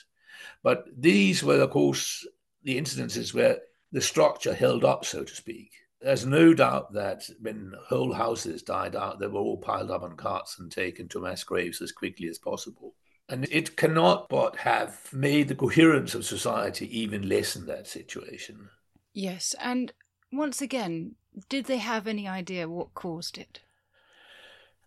But 0.63 0.85
these 0.95 1.43
were, 1.43 1.61
of 1.61 1.71
course, 1.71 2.25
the 2.63 2.79
incidences 2.79 3.33
where 3.33 3.59
the 3.91 4.01
structure 4.01 4.53
held 4.53 4.85
up, 4.85 5.05
so 5.05 5.23
to 5.23 5.35
speak. 5.35 5.71
There's 6.01 6.25
no 6.25 6.53
doubt 6.53 6.93
that 6.93 7.29
when 7.39 7.73
whole 7.87 8.13
houses 8.13 8.63
died 8.63 8.95
out, 8.95 9.19
they 9.19 9.27
were 9.27 9.39
all 9.39 9.57
piled 9.57 9.91
up 9.91 10.01
on 10.01 10.15
carts 10.17 10.57
and 10.59 10.71
taken 10.71 11.07
to 11.09 11.21
mass 11.21 11.43
graves 11.43 11.81
as 11.81 11.91
quickly 11.91 12.27
as 12.27 12.39
possible. 12.39 12.95
And 13.29 13.47
it 13.51 13.75
cannot 13.75 14.27
but 14.29 14.55
have 14.57 15.09
made 15.13 15.47
the 15.47 15.55
coherence 15.55 16.15
of 16.15 16.25
society 16.25 16.99
even 16.99 17.29
less 17.29 17.55
in 17.55 17.67
that 17.67 17.87
situation. 17.87 18.69
Yes, 19.13 19.55
and 19.61 19.93
once 20.31 20.61
again, 20.61 21.15
did 21.49 21.65
they 21.65 21.77
have 21.77 22.07
any 22.07 22.27
idea 22.27 22.67
what 22.67 22.93
caused 22.93 23.37
it? 23.37 23.59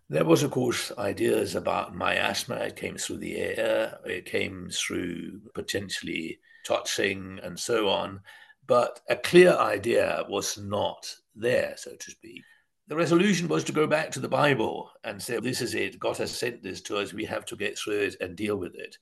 There 0.09 0.25
was, 0.25 0.43
of 0.43 0.51
course, 0.51 0.91
ideas 0.97 1.55
about 1.55 1.95
miasma. 1.95 2.55
It 2.57 2.75
came 2.75 2.97
through 2.97 3.17
the 3.17 3.37
air, 3.37 3.97
it 4.05 4.25
came 4.25 4.69
through 4.71 5.41
potentially 5.53 6.39
touching 6.65 7.39
and 7.41 7.59
so 7.59 7.89
on. 7.89 8.21
But 8.67 9.01
a 9.09 9.15
clear 9.15 9.53
idea 9.53 10.23
was 10.29 10.57
not 10.57 11.15
there, 11.35 11.75
so 11.77 11.95
to 11.95 12.11
speak 12.11 12.43
the 12.87 12.95
resolution 12.95 13.47
was 13.47 13.63
to 13.63 13.71
go 13.71 13.87
back 13.87 14.11
to 14.11 14.19
the 14.19 14.29
Bible 14.29 14.91
and 15.03 15.21
say, 15.21 15.39
This 15.39 15.61
is 15.61 15.73
it. 15.73 15.99
God 15.99 16.17
has 16.17 16.37
sent 16.37 16.61
this 16.61 16.81
to 16.81 16.97
us. 16.97 17.13
We 17.13 17.25
have 17.25 17.45
to 17.45 17.55
get 17.55 17.77
through 17.77 18.01
it 18.01 18.15
and 18.21 18.35
deal 18.35 18.57
with 18.57 18.75
it. 18.75 18.97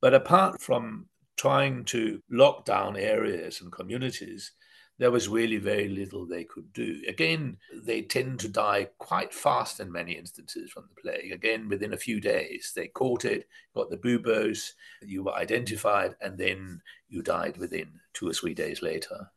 But 0.00 0.14
apart 0.14 0.60
from 0.60 1.06
trying 1.36 1.84
to 1.86 2.22
lock 2.30 2.64
down 2.64 2.96
areas 2.96 3.60
and 3.60 3.70
communities, 3.70 4.52
there 4.98 5.10
was 5.10 5.28
really 5.28 5.58
very 5.58 5.88
little 5.88 6.26
they 6.26 6.44
could 6.44 6.72
do. 6.72 7.02
Again, 7.06 7.58
they 7.74 8.02
tend 8.02 8.40
to 8.40 8.48
die 8.48 8.88
quite 8.98 9.34
fast 9.34 9.80
in 9.80 9.92
many 9.92 10.12
instances 10.12 10.70
from 10.70 10.84
the 10.88 11.00
plague. 11.00 11.32
Again, 11.32 11.68
within 11.68 11.92
a 11.92 11.98
few 11.98 12.20
days, 12.20 12.72
they 12.74 12.88
caught 12.88 13.24
it, 13.24 13.46
got 13.74 13.90
the 13.90 13.98
buboes, 13.98 14.74
you 15.02 15.22
were 15.22 15.34
identified, 15.34 16.16
and 16.22 16.38
then 16.38 16.80
you 17.08 17.22
died 17.22 17.58
within 17.58 18.00
two 18.14 18.28
or 18.28 18.32
three 18.32 18.54
days 18.54 18.80
later. 18.80 19.30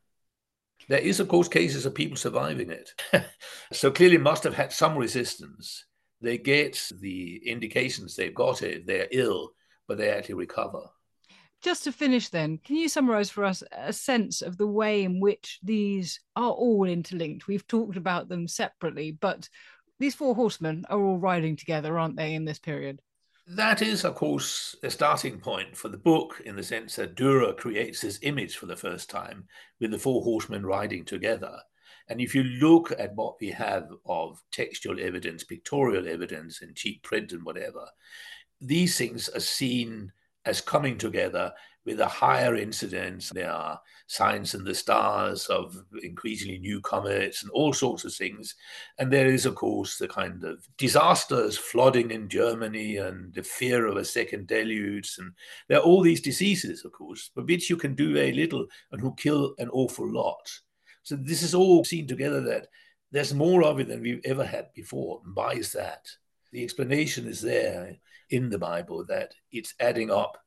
There 0.88 1.00
is, 1.00 1.20
of 1.20 1.28
course, 1.28 1.50
cases 1.50 1.86
of 1.86 1.94
people 1.94 2.16
surviving 2.16 2.72
it. 2.72 2.94
so 3.74 3.92
clearly 3.92 4.18
must 4.18 4.46
have 4.46 4.56
had 4.56 4.72
some 4.72 4.98
resistance. 4.98 5.86
They 6.22 6.38
get 6.38 6.90
the 7.00 7.36
indications 7.46 8.16
they've 8.16 8.34
got 8.34 8.62
it, 8.62 8.88
they're 8.88 9.08
ill, 9.12 9.52
but 9.88 9.98
they 9.98 10.10
actually 10.10 10.36
recover. 10.36 10.90
Just 11.62 11.84
to 11.84 11.92
finish, 11.92 12.30
then, 12.30 12.58
can 12.58 12.78
you 12.78 12.88
summarize 12.88 13.30
for 13.30 13.44
us 13.44 13.64
a 13.74 13.92
sense 13.92 14.42
of 14.42 14.58
the 14.58 14.68
way 14.68 15.04
in 15.04 15.20
which 15.20 15.60
these 15.62 16.22
are 16.36 16.52
all 16.52 16.86
interlinked? 16.86 17.48
We've 17.48 17.68
talked 17.68 17.98
about 17.98 18.30
them 18.30 18.48
separately, 18.48 19.12
but 19.12 19.50
these 20.00 20.16
four 20.16 20.34
horsemen 20.34 20.86
are 20.90 21.00
all 21.00 21.18
riding 21.18 21.58
together, 21.58 22.00
aren't 22.00 22.16
they, 22.16 22.34
in 22.34 22.46
this 22.46 22.60
period? 22.60 23.02
That 23.46 23.82
is, 23.82 24.06
of 24.06 24.16
course, 24.16 24.76
a 24.84 24.90
starting 24.90 25.40
point 25.40 25.76
for 25.76 25.90
the 25.90 25.98
book 25.98 26.42
in 26.46 26.56
the 26.56 26.64
sense 26.64 26.96
that 26.96 27.16
Dürer 27.16 27.58
creates 27.58 28.00
this 28.00 28.20
image 28.22 28.56
for 28.56 28.68
the 28.68 28.78
first 28.78 29.10
time 29.10 29.48
with 29.82 29.92
the 29.92 30.00
four 30.00 30.24
horsemen 30.24 30.66
riding 30.66 31.04
together. 31.04 31.58
And 32.08 32.22
if 32.22 32.34
you 32.34 32.44
look 32.44 32.92
at 32.98 33.16
what 33.16 33.36
we 33.42 33.50
have 33.50 33.90
of 34.06 34.42
textual 34.52 35.00
evidence, 35.00 35.44
pictorial 35.44 36.08
evidence, 36.08 36.62
and 36.62 36.76
cheap 36.76 37.04
print 37.04 37.34
and 37.34 37.44
whatever, 37.44 37.88
these 38.62 38.98
things 38.98 39.28
are 39.30 39.40
seen 39.40 40.12
as 40.46 40.62
coming 40.62 40.98
together 40.98 41.54
with 41.86 42.00
a 42.00 42.08
higher 42.08 42.56
incidence. 42.56 43.30
There 43.30 43.52
are 43.52 43.80
signs 44.08 44.54
in 44.54 44.64
the 44.64 44.76
stars 44.76 45.48
of 45.48 45.76
increasingly 46.04 46.60
new 46.60 46.82
comets 46.82 47.42
and 47.42 47.52
all 47.52 47.74
sorts 47.74 48.06
of 48.06 48.14
things. 48.14 48.56
And 49.00 49.12
there 49.12 49.28
is, 49.28 49.46
of 49.46 49.56
course, 49.56 49.98
the 49.98 50.08
kind 50.08 50.44
of 50.44 50.68
disasters, 50.78 51.58
flooding 51.58 52.12
in 52.12 52.30
Germany 52.30 52.98
and 52.98 53.34
the 53.34 53.44
fear 53.44 53.88
of 53.88 53.98
a 53.98 54.06
second 54.06 54.48
deluge. 54.48 55.16
And 55.18 55.32
there 55.68 55.80
are 55.80 55.84
all 55.84 56.02
these 56.02 56.22
diseases, 56.22 56.86
of 56.86 56.92
course, 56.92 57.32
for 57.34 57.44
which 57.44 57.70
you 57.70 57.78
can 57.78 57.96
do 57.96 58.14
very 58.14 58.34
little 58.34 58.68
and 58.92 59.02
who 59.02 59.16
kill 59.16 59.56
an 59.58 59.70
awful 59.70 60.12
lot. 60.12 60.52
So 61.04 61.16
this 61.16 61.42
is 61.42 61.56
all 61.56 61.84
seen 61.84 62.08
together 62.08 62.42
that 62.42 62.68
there's 63.12 63.34
more 63.34 63.64
of 63.64 63.80
it 63.80 63.88
than 63.88 64.02
we've 64.02 64.22
ever 64.26 64.46
had 64.46 64.68
before. 64.76 65.22
And 65.26 65.36
why 65.36 65.54
is 65.54 65.72
that? 65.72 66.08
The 66.52 66.64
explanation 66.64 67.28
is 67.28 67.42
there 67.42 67.98
in 68.30 68.50
the 68.50 68.60
Bible 68.60 69.06
that 69.08 69.34
it's 69.52 69.74
adding 69.80 70.12
up 70.12 70.38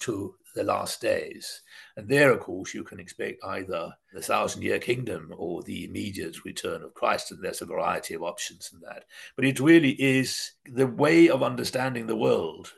to 0.00 0.34
the 0.54 0.64
last 0.64 1.00
days. 1.00 1.62
And 1.96 2.08
there, 2.08 2.30
of 2.30 2.40
course, 2.40 2.74
you 2.74 2.84
can 2.84 3.00
expect 3.00 3.44
either 3.44 3.92
the 4.12 4.22
thousand 4.22 4.62
year 4.62 4.78
kingdom 4.78 5.32
or 5.36 5.62
the 5.62 5.84
immediate 5.84 6.44
return 6.44 6.82
of 6.82 6.94
Christ. 6.94 7.30
And 7.30 7.42
there's 7.42 7.62
a 7.62 7.66
variety 7.66 8.14
of 8.14 8.22
options 8.22 8.70
in 8.72 8.80
that. 8.80 9.04
But 9.36 9.44
it 9.44 9.60
really 9.60 9.92
is 9.92 10.52
the 10.66 10.86
way 10.86 11.28
of 11.28 11.42
understanding 11.42 12.06
the 12.06 12.16
world 12.16 12.72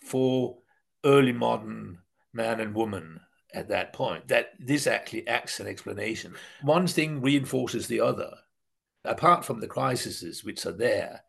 for 0.00 0.58
early 1.04 1.32
modern 1.32 1.98
man 2.32 2.60
and 2.60 2.74
woman 2.74 3.20
at 3.54 3.68
that 3.68 3.92
point 3.92 4.28
that 4.28 4.50
this 4.58 4.86
actually 4.86 5.26
acts 5.26 5.60
an 5.60 5.66
explanation. 5.66 6.34
One 6.62 6.86
thing 6.86 7.20
reinforces 7.20 7.86
the 7.86 8.00
other. 8.00 8.30
Apart 9.04 9.44
from 9.44 9.60
the 9.60 9.68
crises 9.68 10.42
which 10.42 10.66
are 10.66 10.72
there, 10.72 11.22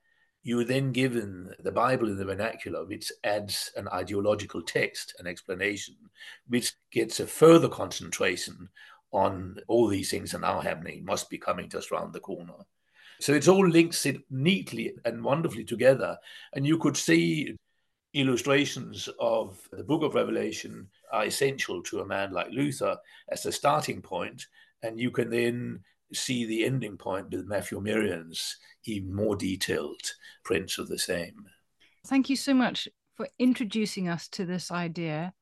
you 0.44 0.60
are 0.60 0.64
then 0.64 0.92
given 0.92 1.54
the 1.60 1.72
Bible 1.72 2.08
in 2.08 2.18
the 2.18 2.26
vernacular, 2.26 2.86
which 2.86 3.12
adds 3.24 3.72
an 3.76 3.88
ideological 3.90 4.62
text, 4.62 5.16
an 5.20 5.28
explanation, 5.28 5.96
which 6.48 6.74
gets 6.92 7.20
a 7.20 7.28
further 7.28 7.68
concentration 7.68 8.70
on 9.12 9.58
all 9.68 9.88
these 9.88 10.12
things 10.12 10.34
are 10.34 10.40
now 10.40 10.60
happening, 10.60 11.04
must 11.04 11.30
be 11.30 11.38
coming 11.38 11.70
just 11.70 11.92
round 11.92 12.14
the 12.14 12.20
corner. 12.20 12.54
So 13.20 13.34
it's 13.34 13.48
all 13.48 13.68
linked 13.68 14.06
neatly 14.30 14.94
and 15.06 15.24
wonderfully 15.24 15.64
together. 15.64 16.18
And 16.54 16.68
you 16.68 16.78
could 16.78 16.96
see 16.96 17.56
illustrations 18.14 19.10
of 19.20 19.60
the 19.72 19.84
book 19.84 20.04
of 20.04 20.16
Revelation 20.16 20.88
are 21.12 21.26
essential 21.26 21.82
to 21.84 22.02
a 22.02 22.06
man 22.06 22.32
like 22.32 22.52
Luther 22.52 22.98
as 23.30 23.46
a 23.46 23.52
starting 23.52 24.02
point, 24.02 24.46
and 24.84 25.00
you 25.00 25.12
can 25.12 25.30
then 25.30 25.84
see 26.14 26.46
the 26.46 26.66
ending 26.66 26.98
point 26.98 27.32
with 27.32 27.48
Matthew 27.48 27.80
Merian's 27.82 28.58
even 28.86 29.14
more 29.14 29.36
detailed 29.36 30.02
prints 30.44 30.78
of 30.78 30.88
the 30.88 31.00
same. 31.00 31.46
Thank 32.06 32.30
you 32.30 32.36
so 32.36 32.54
much 32.54 32.88
for 33.16 33.28
introducing 33.40 34.08
us 34.08 34.28
to 34.30 34.46
this 34.46 34.72
idea. 34.72 35.34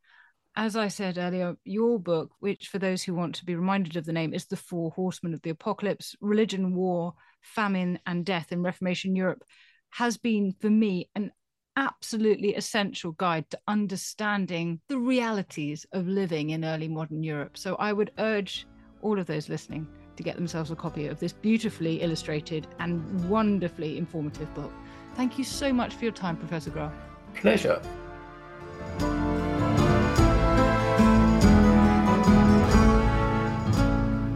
As 0.55 0.75
I 0.75 0.87
said 0.87 1.17
earlier, 1.17 1.55
your 1.65 1.99
book, 1.99 2.31
which 2.39 2.69
for 2.69 2.79
those 2.79 3.03
who 3.03 3.13
want 3.13 3.35
to 3.35 3.45
be 3.45 3.55
reminded 3.55 3.97
of 3.97 4.05
the 4.05 4.13
name, 4.13 4.33
is 4.33 4.45
The 4.45 4.55
Four 4.55 4.91
Horsemen 4.91 5.33
of 5.33 5.41
the 5.41 5.49
Apocalypse 5.49 6.15
Religion, 6.21 6.73
War, 6.73 7.13
Famine, 7.41 7.99
and 8.07 8.25
Death 8.25 8.51
in 8.51 8.63
Reformation 8.63 9.15
Europe, 9.15 9.43
has 9.91 10.17
been 10.17 10.55
for 10.59 10.69
me 10.69 11.09
an 11.15 11.31
absolutely 11.77 12.55
essential 12.55 13.11
guide 13.11 13.49
to 13.49 13.59
understanding 13.67 14.79
the 14.87 14.97
realities 14.97 15.85
of 15.91 16.07
living 16.07 16.51
in 16.51 16.63
early 16.63 16.87
modern 16.87 17.21
Europe. 17.21 17.57
So 17.57 17.75
I 17.75 17.91
would 17.91 18.11
urge 18.17 18.65
all 19.01 19.19
of 19.19 19.27
those 19.27 19.49
listening 19.49 19.85
to 20.15 20.23
get 20.23 20.35
themselves 20.35 20.71
a 20.71 20.75
copy 20.75 21.07
of 21.07 21.19
this 21.19 21.33
beautifully 21.33 22.01
illustrated 22.01 22.67
and 22.79 23.29
wonderfully 23.29 23.97
informative 23.97 24.53
book. 24.53 24.71
Thank 25.15 25.37
you 25.37 25.43
so 25.43 25.71
much 25.71 25.93
for 25.95 26.03
your 26.03 26.13
time, 26.13 26.37
Professor 26.37 26.69
Grell. 26.69 26.91
Pleasure. 27.35 27.81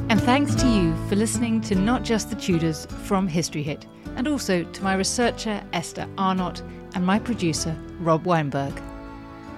And 0.10 0.20
thanks 0.22 0.56
to 0.56 0.68
you 0.68 0.96
for 1.08 1.16
listening 1.16 1.62
to 1.62 1.76
Not 1.76 2.04
Just 2.04 2.30
the 2.30 2.36
Tudors 2.36 2.88
from 2.88 3.28
History 3.28 3.62
Hit, 3.62 3.86
and 4.16 4.28
also 4.28 4.64
to 4.64 4.84
my 4.84 4.96
researcher 4.96 5.64
Esther 5.74 6.08
Arnott 6.18 6.64
and 6.96 7.06
my 7.06 7.20
producer, 7.20 7.78
Rob 8.00 8.26
Weinberg. 8.26 8.74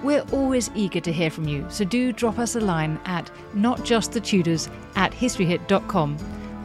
We're 0.03 0.25
always 0.31 0.71
eager 0.73 0.99
to 0.99 1.13
hear 1.13 1.29
from 1.29 1.47
you, 1.47 1.65
so 1.69 1.85
do 1.85 2.11
drop 2.11 2.39
us 2.39 2.55
a 2.55 2.59
line 2.59 2.99
at 3.05 3.29
notjustthetudors 3.55 4.71
at 4.95 5.11
historyhit.com 5.11 6.17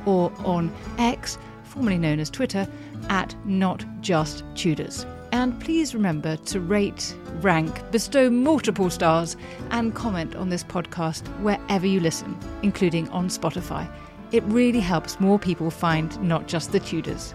or 0.07 0.32
on 0.39 0.72
X, 0.99 1.37
formerly 1.64 1.99
known 1.99 2.18
as 2.18 2.30
Twitter, 2.30 2.66
at 3.11 3.34
notjusttudors. 3.47 5.05
And 5.32 5.61
please 5.61 5.95
remember 5.95 6.37
to 6.37 6.61
rate, 6.61 7.14
rank, 7.43 7.91
bestow 7.91 8.30
multiple 8.30 8.89
stars, 8.89 9.37
and 9.70 9.95
comment 9.95 10.34
on 10.34 10.49
this 10.49 10.64
podcast 10.64 11.26
wherever 11.43 11.87
you 11.87 12.01
listen, 12.01 12.39
including 12.62 13.07
on 13.11 13.28
Spotify. 13.28 13.87
It 14.32 14.45
really 14.45 14.80
helps 14.80 15.20
more 15.20 15.39
people 15.39 15.70
find 15.70 16.18
Not 16.22 16.49
Just 16.49 16.72
the 16.72 16.80
Tudors. 16.80 17.34